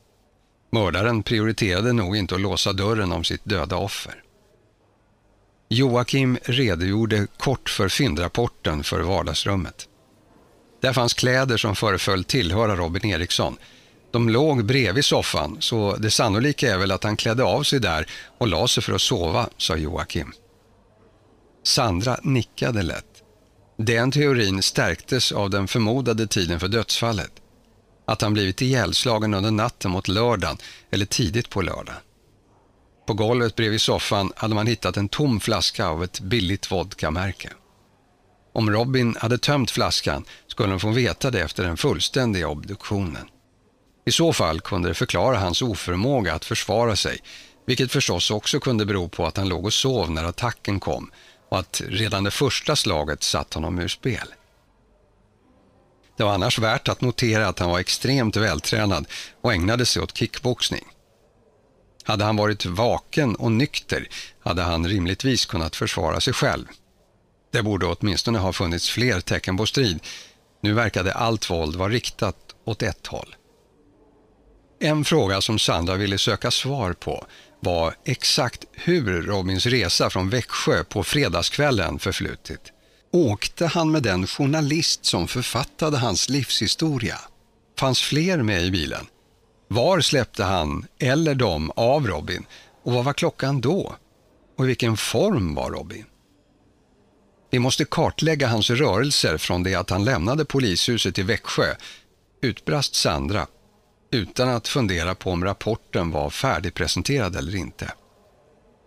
Mördaren 0.70 1.22
prioriterade 1.22 1.92
nog 1.92 2.16
inte 2.16 2.35
att 2.35 2.40
låsa 2.40 2.72
dörren 2.72 3.12
om 3.12 3.25
sitt 3.25 3.44
döda 3.44 3.77
offer. 3.77 4.22
Joakim 5.68 6.38
redogjorde 6.42 7.27
kort 7.38 7.68
för 7.68 7.88
fyndrapporten 7.88 8.85
för 8.85 9.01
vardagsrummet. 9.01 9.88
Där 10.81 10.92
fanns 10.92 11.14
kläder 11.14 11.57
som 11.57 11.77
föreföll 11.77 12.25
tillhöra 12.25 12.77
Robin 12.77 13.11
Eriksson. 13.11 13.57
De 14.16 14.29
låg 14.29 14.64
bredvid 14.64 15.05
soffan, 15.05 15.57
så 15.61 15.96
det 15.96 16.11
sannolika 16.11 16.74
är 16.74 16.79
väl 16.79 16.90
att 16.90 17.05
han 17.05 17.16
klädde 17.16 17.44
av 17.44 17.62
sig 17.62 17.81
där 17.81 18.07
och 18.38 18.48
la 18.48 18.68
sig 18.68 18.83
för 18.83 18.92
att 18.92 19.00
sova, 19.00 19.48
sa 19.57 19.76
Joakim. 19.76 20.33
Sandra 21.62 22.16
nickade 22.22 22.83
lätt. 22.83 23.22
Den 23.79 24.11
teorin 24.11 24.62
stärktes 24.62 25.33
av 25.33 25.50
den 25.50 25.68
förmodade 25.68 26.26
tiden 26.26 26.61
för 26.61 26.68
dödsfallet. 26.68 27.33
Att 28.07 28.22
han 28.22 28.33
blivit 28.33 28.62
ihjälslagen 28.62 29.35
under 29.35 29.50
natten 29.50 29.90
mot 29.90 30.09
lördagen 30.09 30.57
eller 30.90 31.07
tidigt 31.07 31.50
på 31.50 31.62
lördagen. 31.62 32.00
På 33.07 33.14
golvet 33.14 33.57
bredvid 33.57 33.81
soffan 33.81 34.33
hade 34.37 34.55
man 34.55 34.66
hittat 34.66 34.96
en 34.96 35.09
tom 35.09 35.40
flaska 35.40 35.87
av 35.87 36.05
ett 36.05 36.20
billigt 36.20 36.70
vodkamärke. 36.70 37.50
Om 38.52 38.70
Robin 38.70 39.16
hade 39.20 39.38
tömt 39.38 39.70
flaskan 39.70 40.24
skulle 40.46 40.70
de 40.70 40.81
få 40.81 40.90
veta 40.90 41.31
det 41.31 41.40
efter 41.40 41.64
den 41.64 41.76
fullständiga 41.76 42.48
obduktionen. 42.48 43.29
I 44.07 44.12
så 44.12 44.33
fall 44.33 44.61
kunde 44.61 44.88
det 44.88 44.95
förklara 44.95 45.38
hans 45.38 45.62
oförmåga 45.62 46.35
att 46.35 46.45
försvara 46.45 46.97
sig, 46.97 47.19
vilket 47.66 47.92
förstås 47.92 48.31
också 48.31 48.61
kunde 48.61 48.87
bero 48.87 49.09
på 49.09 49.27
att 49.27 49.37
han 49.37 49.49
låg 49.49 49.64
och 49.64 49.73
sov 49.73 50.11
när 50.11 50.25
attacken 50.25 50.81
kom 50.81 51.11
och 51.49 51.59
att 51.59 51.83
redan 51.88 52.25
det 52.25 52.31
första 52.31 52.77
slaget 52.77 53.23
satt 53.23 53.55
honom 53.55 53.79
ur 53.79 53.88
spel. 53.88 54.35
Det 56.16 56.25
var 56.25 56.35
annars 56.35 56.59
värt 56.59 56.88
att 56.88 57.01
notera 57.01 57.49
att 57.49 57.59
han 57.59 57.71
var 57.71 57.79
extremt 57.79 58.37
vältränad 58.37 59.07
och 59.40 59.53
ägnade 59.53 59.87
sig 59.87 60.03
åt 60.03 60.16
kickboxning. 60.16 60.85
Hade 62.05 62.25
han 62.25 62.37
varit 62.37 62.66
vaken 62.66 63.37
och 63.37 63.53
nykter 63.53 64.09
hade 64.40 64.62
han 64.62 64.88
rimligtvis 64.88 65.47
kunnat 65.47 65.77
försvara 65.77 66.21
sig 66.21 66.33
själv. 66.33 66.66
Det 67.53 67.62
borde 67.62 67.87
åtminstone 67.87 68.38
ha 68.38 68.53
funnits 68.53 68.90
fler 68.90 69.21
tecken 69.21 69.57
på 69.57 69.66
strid. 69.66 70.01
Nu 70.61 70.73
verkade 70.73 71.14
allt 71.14 71.51
våld 71.51 71.77
vara 71.77 71.88
riktat 71.88 72.37
åt 72.64 72.83
ett 72.83 73.07
håll. 73.07 73.37
En 74.79 75.05
fråga 75.05 75.41
som 75.41 75.59
Sandra 75.59 75.97
ville 75.97 76.19
söka 76.19 76.51
svar 76.51 76.93
på 76.93 77.27
var 77.61 77.95
exakt 78.05 78.65
hur 78.73 79.23
Robins 79.23 79.67
resa 79.67 80.11
från 80.11 80.31
Växjö 80.31 80.85
på 80.85 81.05
fredagskvällen 81.05 81.99
förflutit. 81.99 82.73
Åkte 83.12 83.67
han 83.67 83.91
med 83.91 84.03
den 84.03 84.27
journalist 84.27 85.05
som 85.05 85.29
författade 85.29 85.97
hans 85.97 86.29
livshistoria? 86.29 87.19
Fanns 87.79 88.01
fler 88.01 88.43
med 88.43 88.65
i 88.65 88.71
bilen? 88.71 89.07
Var 89.69 90.01
släppte 90.01 90.45
han, 90.45 90.87
eller 90.99 91.35
de, 91.35 91.71
av 91.77 92.07
Robin? 92.07 92.47
Och 92.83 92.93
vad 92.93 93.05
var 93.05 93.12
klockan 93.12 93.61
då? 93.61 93.97
Och 94.59 94.65
i 94.65 94.67
vilken 94.67 94.97
form 94.97 95.55
var 95.55 95.71
Robin? 95.71 96.05
Vi 97.51 97.59
måste 97.59 97.85
kartlägga 97.85 98.49
hans 98.49 98.71
rörelser 98.71 99.39
från 99.39 99.62
det 99.62 99.75
att 99.75 99.91
han 99.91 100.05
lämnade 100.05 100.45
polishuset 100.45 101.19
i 101.19 101.23
Växjö, 101.23 101.75
utbrast 102.43 102.95
Sandra, 102.95 103.47
utan 104.11 104.49
att 104.49 104.69
fundera 104.69 105.14
på 105.14 105.31
om 105.31 105.45
rapporten 105.45 106.11
var 106.11 106.31
färdigpresenterad 106.31 107.37
eller 107.37 107.57
inte. 107.57 107.92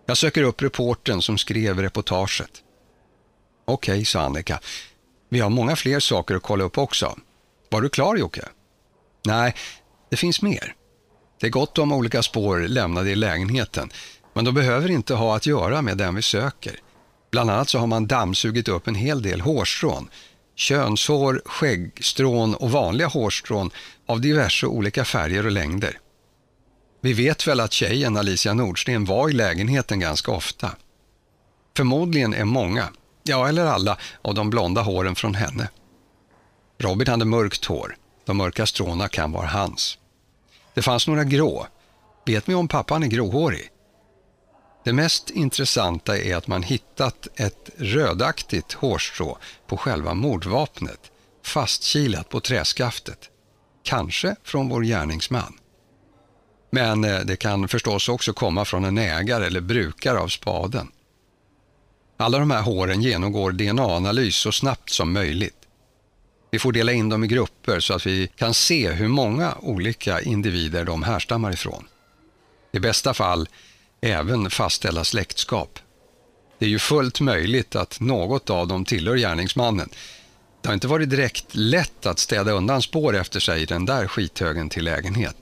Jag 0.05 0.17
söker 0.17 0.43
upp 0.43 0.61
reporten 0.61 1.21
som 1.21 1.37
skrev 1.37 1.79
reportaget. 1.81 2.51
Okej, 3.65 3.93
okay, 3.93 4.05
sa 4.05 4.21
Annika. 4.21 4.59
Vi 5.29 5.39
har 5.39 5.49
många 5.49 5.75
fler 5.75 5.99
saker 5.99 6.35
att 6.35 6.43
kolla 6.43 6.63
upp 6.63 6.77
också. 6.77 7.17
Var 7.69 7.81
du 7.81 7.89
klar 7.89 8.15
Jocke? 8.15 8.45
Nej, 9.25 9.55
det 10.09 10.17
finns 10.17 10.41
mer. 10.41 10.75
Det 11.39 11.47
är 11.47 11.51
gott 11.51 11.77
om 11.77 11.91
olika 11.91 12.23
spår 12.23 12.59
lämnade 12.59 13.09
i 13.09 13.15
lägenheten, 13.15 13.89
men 14.33 14.45
de 14.45 14.53
behöver 14.53 14.91
inte 14.91 15.13
ha 15.13 15.35
att 15.35 15.45
göra 15.45 15.81
med 15.81 15.97
den 15.97 16.15
vi 16.15 16.21
söker. 16.21 16.79
Bland 17.31 17.49
annat 17.49 17.69
så 17.69 17.79
har 17.79 17.87
man 17.87 18.07
dammsugit 18.07 18.67
upp 18.67 18.87
en 18.87 18.95
hel 18.95 19.21
del 19.21 19.41
hårstrån. 19.41 20.09
Könshår, 20.59 21.41
skäggstrån 21.45 22.55
och 22.55 22.71
vanliga 22.71 23.07
hårstrån 23.07 23.71
av 24.05 24.21
diverse 24.21 24.65
olika 24.65 25.05
färger 25.05 25.45
och 25.45 25.51
längder. 25.51 25.99
Vi 27.01 27.13
vet 27.13 27.47
väl 27.47 27.59
att 27.59 27.73
tjejen 27.73 28.17
Alicia 28.17 28.53
Nordsten 28.53 29.05
var 29.05 29.29
i 29.29 29.33
lägenheten 29.33 29.99
ganska 29.99 30.31
ofta. 30.31 30.71
Förmodligen 31.77 32.33
är 32.33 32.45
många, 32.45 32.89
ja 33.23 33.47
eller 33.47 33.65
alla, 33.65 33.97
av 34.21 34.33
de 34.33 34.49
blonda 34.49 34.81
håren 34.81 35.15
från 35.15 35.35
henne. 35.35 35.69
Robin 36.79 37.07
hade 37.07 37.25
mörkt 37.25 37.65
hår. 37.65 37.95
De 38.25 38.37
mörka 38.37 38.65
stråna 38.65 39.07
kan 39.07 39.31
vara 39.31 39.47
hans. 39.47 39.97
Det 40.73 40.81
fanns 40.81 41.07
några 41.07 41.23
grå. 41.23 41.67
Vet 42.25 42.47
ni 42.47 42.55
om 42.55 42.67
pappan 42.67 43.03
är 43.03 43.07
gråhårig? 43.07 43.69
Det 44.83 44.93
mest 44.93 45.29
intressanta 45.29 46.17
är 46.17 46.35
att 46.35 46.47
man 46.47 46.63
hittat 46.63 47.27
ett 47.35 47.69
rödaktigt 47.77 48.73
hårstrå 48.73 49.37
på 49.67 49.77
själva 49.77 50.13
mordvapnet, 50.13 51.11
fastkilat 51.45 52.29
på 52.29 52.39
träskaftet. 52.39 53.29
Kanske 53.83 54.35
från 54.43 54.69
vår 54.69 54.83
gärningsman. 54.83 55.59
Men 56.71 57.03
eh, 57.03 57.19
det 57.19 57.35
kan 57.35 57.67
förstås 57.67 58.09
också 58.09 58.33
komma 58.33 58.65
från 58.65 58.85
en 58.85 58.97
ägare 58.97 59.45
eller 59.45 59.61
brukare 59.61 60.19
av 60.19 60.27
spaden. 60.27 60.91
Alla 62.17 62.39
de 62.39 62.51
här 62.51 62.61
håren 62.61 63.01
genomgår 63.01 63.51
DNA-analys 63.51 64.35
så 64.35 64.51
snabbt 64.51 64.89
som 64.89 65.13
möjligt. 65.13 65.55
Vi 66.51 66.59
får 66.59 66.71
dela 66.71 66.91
in 66.91 67.09
dem 67.09 67.23
i 67.23 67.27
grupper 67.27 67.79
så 67.79 67.93
att 67.93 68.05
vi 68.05 68.27
kan 68.35 68.53
se 68.53 68.91
hur 68.91 69.07
många 69.07 69.53
olika 69.61 70.21
individer 70.21 70.85
de 70.85 71.03
härstammar 71.03 71.51
ifrån. 71.53 71.87
I 72.71 72.79
bästa 72.79 73.13
fall 73.13 73.47
även 74.01 74.49
fastställa 74.49 75.03
släktskap. 75.03 75.79
Det 76.59 76.65
är 76.65 76.69
ju 76.69 76.79
fullt 76.79 77.21
möjligt 77.21 77.75
att 77.75 77.99
något 77.99 78.49
av 78.49 78.67
dem 78.67 78.85
tillhör 78.85 79.17
gärningsmannen. 79.17 79.89
Det 80.61 80.69
har 80.69 80.73
inte 80.73 80.87
varit 80.87 81.09
direkt 81.09 81.45
lätt 81.55 82.05
att 82.05 82.19
städa 82.19 82.51
undan 82.51 82.81
spår 82.81 83.15
efter 83.15 83.39
sig 83.39 83.61
i 83.61 83.65
den 83.65 83.85
där 83.85 84.07
skithögen 84.07 84.69
till 84.69 84.85
lägenhet. 84.85 85.35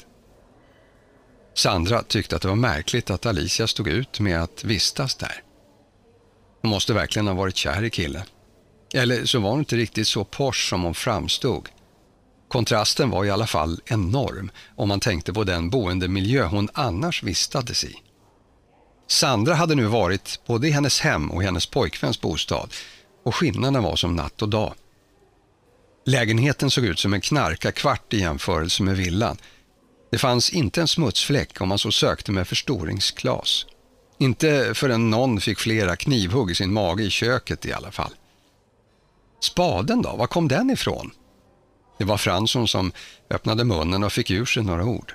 Sandra 1.54 2.04
tyckte 2.04 2.36
att 2.36 2.42
det 2.42 2.48
var 2.48 2.56
märkligt 2.56 3.10
att 3.10 3.26
Alicia 3.26 3.68
stod 3.68 3.88
ut 3.88 4.20
med 4.20 4.44
att 4.44 4.64
vistas 4.64 5.16
där. 5.16 5.44
Hon 6.62 6.72
måste 6.72 6.94
verkligen 6.94 7.28
ha 7.28 7.34
varit 7.34 7.56
kär 7.56 7.84
i 7.84 7.90
killen. 7.90 8.24
Eller 8.94 9.26
så 9.26 9.40
var 9.40 9.50
hon 9.50 9.60
inte 9.60 9.76
riktigt 9.76 10.08
så 10.08 10.24
posh 10.24 10.70
som 10.70 10.84
hon 10.84 10.96
framstod. 10.96 11.70
Kontrasten 12.48 13.10
var 13.10 13.26
i 13.26 13.30
alla 13.30 13.48
fall 13.48 13.82
enorm 13.86 14.52
om 14.76 14.88
man 14.88 15.00
tänkte 15.00 15.34
på 15.34 15.44
den 15.44 15.70
boendemiljö 15.70 16.46
hon 16.46 16.70
annars 16.74 17.24
vistades 17.24 17.84
i. 17.84 17.96
Sandra 19.08 19.54
hade 19.54 19.76
nu 19.76 19.86
varit 19.86 20.40
både 20.46 20.68
i 20.68 20.72
hennes 20.72 21.00
hem 21.00 21.32
och 21.32 21.44
i 21.44 21.46
hennes 21.46 21.66
pojkväns 21.66 22.22
bostad 22.22 22.74
och 23.26 23.36
skillnaden 23.36 23.84
var 23.84 23.96
som 23.96 24.16
natt 24.16 24.42
och 24.42 24.50
dag. 24.50 24.74
Lägenheten 26.06 26.72
såg 26.72 26.86
ut 26.86 27.00
som 27.00 27.14
en 27.14 27.22
knarkarkvart 27.22 28.14
i 28.14 28.20
jämförelse 28.20 28.84
med 28.84 28.98
villan. 28.98 29.38
Det 30.12 30.18
fanns 30.18 30.50
inte 30.50 30.82
en 30.82 30.88
smutsfläck 30.88 31.62
om 31.62 31.70
man 31.70 31.80
så 31.80 31.92
sökte 31.92 32.32
med 32.32 32.48
förstoringsglas. 32.48 33.66
Inte 34.20 34.72
förrän 34.74 35.10
någon 35.10 35.42
fick 35.42 35.60
flera 35.60 35.96
knivhugg 35.96 36.52
i 36.52 36.56
sin 36.56 36.74
mage 36.74 37.04
i 37.04 37.10
köket 37.10 37.66
i 37.66 37.74
alla 37.74 37.92
fall. 37.92 38.12
Spaden 39.42 40.02
då, 40.02 40.16
var 40.16 40.28
kom 40.28 40.48
den 40.48 40.70
ifrån? 40.70 41.12
Det 41.98 42.06
var 42.06 42.18
Fransson 42.18 42.68
som 42.68 42.92
öppnade 43.30 43.64
munnen 43.64 44.04
och 44.04 44.14
fick 44.14 44.32
ur 44.32 44.46
sig 44.46 44.64
några 44.64 44.86
ord. 44.86 45.14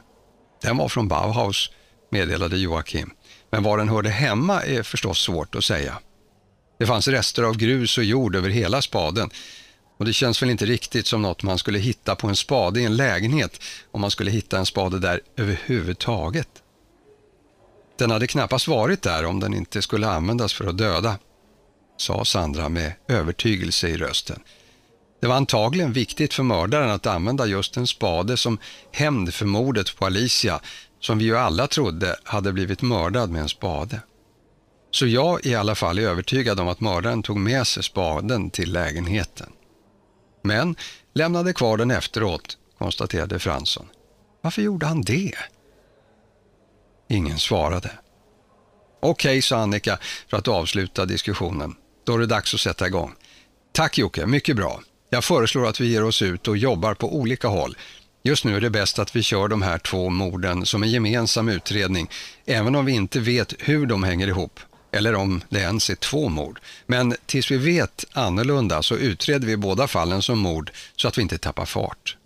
Den 0.62 0.76
var 0.76 0.88
från 0.88 1.09
Bauhaus, 1.09 1.70
meddelade 2.11 2.59
Joakim. 2.59 3.11
Men 3.52 3.62
var 3.62 3.78
den 3.78 3.88
hörde 3.88 4.10
hemma 4.10 4.62
är 4.62 4.82
förstås 4.82 5.18
svårt 5.18 5.54
att 5.54 5.64
säga. 5.64 5.98
Det 6.78 6.86
fanns 6.86 7.08
rester 7.08 7.42
av 7.42 7.56
grus 7.56 7.98
och 7.98 8.04
jord 8.04 8.36
över 8.36 8.50
hela 8.50 8.82
spaden 8.82 9.30
och 9.98 10.04
det 10.04 10.12
känns 10.12 10.42
väl 10.42 10.50
inte 10.50 10.66
riktigt 10.66 11.06
som 11.06 11.22
något 11.22 11.42
man 11.42 11.58
skulle 11.58 11.78
hitta 11.78 12.16
på 12.16 12.28
en 12.28 12.36
spade 12.36 12.80
i 12.80 12.84
en 12.84 12.96
lägenhet 12.96 13.62
om 13.90 14.00
man 14.00 14.10
skulle 14.10 14.30
hitta 14.30 14.58
en 14.58 14.66
spade 14.66 14.98
där 14.98 15.20
överhuvudtaget. 15.36 16.48
Den 17.98 18.10
hade 18.10 18.26
knappast 18.26 18.68
varit 18.68 19.02
där 19.02 19.24
om 19.24 19.40
den 19.40 19.54
inte 19.54 19.82
skulle 19.82 20.08
användas 20.08 20.52
för 20.52 20.66
att 20.66 20.78
döda, 20.78 21.18
sa 21.96 22.24
Sandra 22.24 22.68
med 22.68 22.92
övertygelse 23.08 23.88
i 23.88 23.96
rösten. 23.96 24.40
Det 25.20 25.26
var 25.26 25.36
antagligen 25.36 25.92
viktigt 25.92 26.34
för 26.34 26.42
mördaren 26.42 26.90
att 26.90 27.06
använda 27.06 27.46
just 27.46 27.76
en 27.76 27.86
spade 27.86 28.36
som 28.36 28.58
hämnd 28.92 29.34
för 29.34 29.46
mordet 29.46 29.96
på 29.96 30.06
Alicia 30.06 30.60
som 31.02 31.18
vi 31.18 31.24
ju 31.24 31.36
alla 31.36 31.66
trodde 31.66 32.16
hade 32.24 32.52
blivit 32.52 32.82
mördad 32.82 33.30
med 33.30 33.42
en 33.42 33.48
spade. 33.48 34.00
Så 34.90 35.06
jag 35.06 35.46
i 35.46 35.54
alla 35.54 35.74
fall 35.74 35.98
är 35.98 36.02
övertygad 36.02 36.60
om 36.60 36.68
att 36.68 36.80
mördaren 36.80 37.22
tog 37.22 37.36
med 37.36 37.66
sig 37.66 37.82
spaden 37.82 38.50
till 38.50 38.72
lägenheten. 38.72 39.52
Men 40.42 40.76
lämnade 41.14 41.52
kvar 41.52 41.76
den 41.76 41.90
efteråt, 41.90 42.58
konstaterade 42.78 43.38
Fransson. 43.38 43.86
Varför 44.40 44.62
gjorde 44.62 44.86
han 44.86 45.02
det? 45.02 45.34
Ingen 47.08 47.38
svarade. 47.38 47.90
Okej, 49.00 49.42
sa 49.42 49.56
Annika 49.56 49.98
för 50.28 50.36
att 50.36 50.48
avsluta 50.48 51.06
diskussionen. 51.06 51.74
Då 52.04 52.14
är 52.14 52.18
det 52.18 52.26
dags 52.26 52.54
att 52.54 52.60
sätta 52.60 52.86
igång. 52.86 53.14
Tack 53.72 53.98
Jocke, 53.98 54.26
mycket 54.26 54.56
bra. 54.56 54.80
Jag 55.10 55.24
föreslår 55.24 55.66
att 55.66 55.80
vi 55.80 55.86
ger 55.86 56.04
oss 56.04 56.22
ut 56.22 56.48
och 56.48 56.56
jobbar 56.56 56.94
på 56.94 57.16
olika 57.16 57.48
håll. 57.48 57.76
Just 58.22 58.44
nu 58.44 58.56
är 58.56 58.61
det 58.61 58.70
bäst 58.70 58.98
att 58.98 59.16
vi 59.16 59.22
kör 59.22 59.48
de 59.48 59.62
här 59.62 59.78
två 59.78 60.11
morden 60.11 60.66
som 60.66 60.82
en 60.82 60.90
gemensam 60.90 61.48
utredning, 61.48 62.11
även 62.46 62.74
om 62.74 62.85
vi 62.85 62.92
inte 62.92 63.20
vet 63.20 63.54
hur 63.58 63.87
de 63.87 64.02
hänger 64.02 64.28
ihop 64.28 64.61
eller 64.92 65.14
om 65.14 65.42
det 65.48 65.61
ens 65.61 65.90
är 65.90 65.94
två 65.94 66.28
mord. 66.28 66.61
Men 66.87 67.14
tills 67.26 67.50
vi 67.50 67.56
vet 67.56 68.04
annorlunda 68.12 68.82
så 68.82 68.96
utreder 68.96 69.46
vi 69.46 69.56
båda 69.56 69.88
fallen 69.88 70.22
som 70.22 70.38
mord 70.38 70.70
så 70.96 71.08
att 71.08 71.18
vi 71.18 71.22
inte 71.22 71.38
tappar 71.38 71.64
fart. 71.64 72.16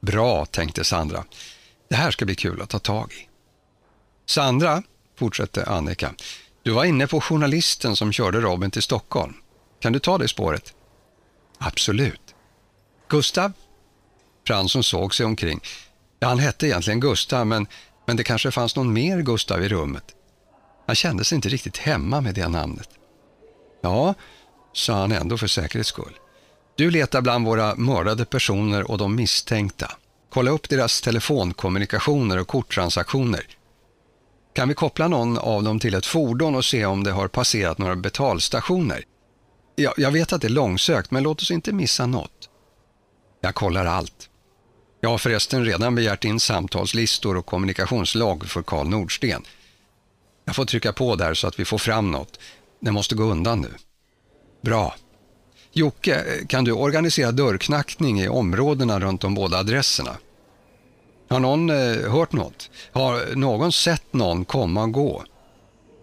Bra, 0.00 0.44
tänkte 0.46 0.84
Sandra. 0.84 1.24
Det 1.88 1.96
här 1.96 2.10
ska 2.10 2.24
bli 2.24 2.34
kul 2.34 2.62
att 2.62 2.70
ta 2.70 2.78
tag 2.78 3.12
i. 3.12 3.28
Sandra, 4.26 4.82
fortsatte 5.18 5.64
Annika, 5.64 6.14
du 6.62 6.70
var 6.70 6.84
inne 6.84 7.06
på 7.06 7.20
journalisten 7.20 7.96
som 7.96 8.12
körde 8.12 8.40
Robin 8.40 8.70
till 8.70 8.82
Stockholm. 8.82 9.34
Kan 9.80 9.92
du 9.92 9.98
ta 9.98 10.18
det 10.18 10.28
spåret? 10.28 10.74
Absolut. 11.58 12.34
Gustav? 13.08 13.52
Fransson 14.48 14.82
såg 14.82 15.14
sig 15.14 15.26
omkring. 15.26 15.60
Han 16.20 16.38
hette 16.38 16.66
egentligen 16.66 17.00
Gustav, 17.00 17.46
men, 17.46 17.66
men 18.06 18.16
det 18.16 18.24
kanske 18.24 18.50
fanns 18.50 18.76
någon 18.76 18.92
mer 18.92 19.20
Gustav 19.20 19.64
i 19.64 19.68
rummet. 19.68 20.04
Han 20.86 20.96
kände 20.96 21.24
sig 21.24 21.36
inte 21.36 21.48
riktigt 21.48 21.76
hemma 21.76 22.20
med 22.20 22.34
det 22.34 22.48
namnet. 22.48 22.88
Ja, 23.80 24.14
sa 24.72 24.94
han 24.94 25.12
ändå 25.12 25.38
för 25.38 25.46
säkerhets 25.46 25.88
skull. 25.88 26.18
Du 26.76 26.90
letar 26.90 27.20
bland 27.20 27.46
våra 27.46 27.74
mördade 27.74 28.24
personer 28.24 28.90
och 28.90 28.98
de 28.98 29.14
misstänkta. 29.14 29.90
Kolla 30.30 30.50
upp 30.50 30.68
deras 30.68 31.00
telefonkommunikationer 31.00 32.38
och 32.38 32.48
korttransaktioner. 32.48 33.42
Kan 34.54 34.68
vi 34.68 34.74
koppla 34.74 35.08
någon 35.08 35.38
av 35.38 35.62
dem 35.62 35.80
till 35.80 35.94
ett 35.94 36.06
fordon 36.06 36.54
och 36.54 36.64
se 36.64 36.86
om 36.86 37.04
det 37.04 37.10
har 37.10 37.28
passerat 37.28 37.78
några 37.78 37.96
betalstationer? 37.96 39.04
Ja, 39.76 39.94
jag 39.96 40.10
vet 40.10 40.32
att 40.32 40.40
det 40.40 40.46
är 40.46 40.52
långsökt, 40.62 41.10
men 41.10 41.22
låt 41.22 41.42
oss 41.42 41.50
inte 41.50 41.72
missa 41.72 42.06
något. 42.06 42.50
Jag 43.40 43.54
kollar 43.54 43.86
allt. 43.86 44.30
Jag 45.00 45.10
har 45.10 45.18
förresten 45.18 45.64
redan 45.64 45.94
begärt 45.94 46.24
in 46.24 46.40
samtalslistor 46.40 47.36
och 47.36 47.46
kommunikationslag 47.46 48.44
för 48.46 48.62
Karl 48.62 48.88
Nordsten. 48.88 49.42
Jag 50.44 50.56
får 50.56 50.64
trycka 50.64 50.92
på 50.92 51.16
där 51.16 51.34
så 51.34 51.46
att 51.46 51.60
vi 51.60 51.64
får 51.64 51.78
fram 51.78 52.10
något. 52.10 52.40
Det 52.80 52.92
måste 52.92 53.14
gå 53.14 53.22
undan 53.22 53.60
nu. 53.60 53.70
Bra. 54.62 54.94
Jocke, 55.72 56.24
kan 56.48 56.64
du 56.64 56.72
organisera 56.72 57.32
dörrknackning 57.32 58.20
i 58.20 58.28
områdena 58.28 59.00
runt 59.00 59.20
de 59.20 59.34
båda 59.34 59.58
adresserna? 59.58 60.16
Har 61.28 61.40
någon 61.40 61.70
eh, 61.70 62.10
hört 62.10 62.32
något? 62.32 62.70
Har 62.92 63.36
någon 63.36 63.72
sett 63.72 64.12
någon 64.12 64.44
komma 64.44 64.82
och 64.82 64.92
gå? 64.92 65.24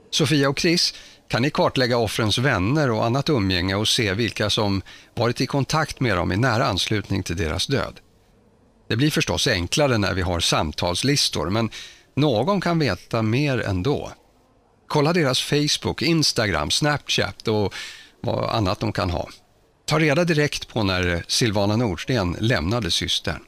Sofia 0.09 0.49
och 0.49 0.59
Chris, 0.59 0.93
kan 1.27 1.41
ni 1.41 1.49
kartlägga 1.49 1.97
offrens 1.97 2.37
vänner 2.37 2.91
och 2.91 3.05
annat 3.05 3.29
umgänge 3.29 3.75
och 3.75 3.87
se 3.87 4.13
vilka 4.13 4.49
som 4.49 4.81
varit 5.13 5.41
i 5.41 5.45
kontakt 5.45 5.99
med 5.99 6.17
dem 6.17 6.31
i 6.31 6.37
nära 6.37 6.65
anslutning 6.65 7.23
till 7.23 7.37
deras 7.37 7.67
död? 7.67 7.99
Det 8.87 8.95
blir 8.95 9.11
förstås 9.11 9.47
enklare 9.47 9.97
när 9.97 10.13
vi 10.13 10.21
har 10.21 10.39
samtalslistor, 10.39 11.49
men 11.49 11.69
någon 12.13 12.61
kan 12.61 12.79
veta 12.79 13.21
mer 13.21 13.61
ändå. 13.61 14.11
Kolla 14.87 15.13
deras 15.13 15.41
Facebook, 15.41 16.01
Instagram, 16.01 16.71
Snapchat 16.71 17.47
och 17.47 17.73
vad 18.21 18.49
annat 18.49 18.79
de 18.79 18.91
kan 18.91 19.09
ha. 19.09 19.29
Ta 19.85 19.99
reda 19.99 20.23
direkt 20.23 20.67
på 20.67 20.83
när 20.83 21.25
Silvana 21.27 21.75
Nordsten 21.75 22.37
lämnade 22.39 22.91
systern. 22.91 23.43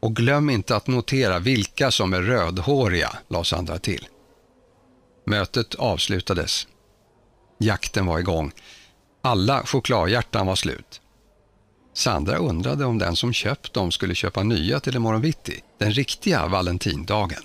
Och 0.00 0.16
glöm 0.16 0.50
inte 0.50 0.76
att 0.76 0.86
notera 0.86 1.38
vilka 1.38 1.90
som 1.90 2.12
är 2.12 2.22
rödhåriga, 2.22 3.16
la 3.28 3.44
Sandra 3.44 3.78
till. 3.78 4.06
Mötet 5.26 5.74
avslutades. 5.74 6.66
Jakten 7.58 8.06
var 8.06 8.18
igång. 8.18 8.52
Alla 9.22 9.66
chokladhjärtan 9.66 10.46
var 10.46 10.56
slut. 10.56 11.01
Sandra 11.94 12.36
undrade 12.36 12.84
om 12.84 12.98
den 12.98 13.16
som 13.16 13.32
köpt 13.32 13.74
dem 13.74 13.90
skulle 13.90 14.14
köpa 14.14 14.42
nya 14.42 14.80
till 14.80 14.96
imorgon 14.96 15.20
bitti, 15.20 15.60
den 15.78 15.90
riktiga 15.90 16.46
valentindagen. 16.46 17.42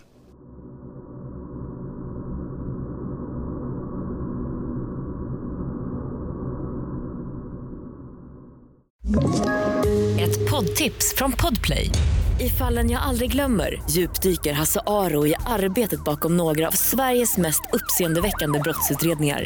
Ett 10.19 10.49
poddtips 10.49 11.15
från 11.15 11.31
Podplay. 11.31 11.89
I 12.39 12.49
fallen 12.49 12.89
jag 12.89 13.01
aldrig 13.01 13.31
glömmer 13.31 13.81
djupdyker 13.89 14.53
Hasse 14.53 14.79
Aro 14.87 15.27
i 15.27 15.35
arbetet 15.45 16.03
bakom 16.03 16.37
några 16.37 16.67
av 16.67 16.71
Sveriges 16.71 17.37
mest 17.37 17.61
uppseendeväckande 17.73 18.59
brottsutredningar. 18.59 19.45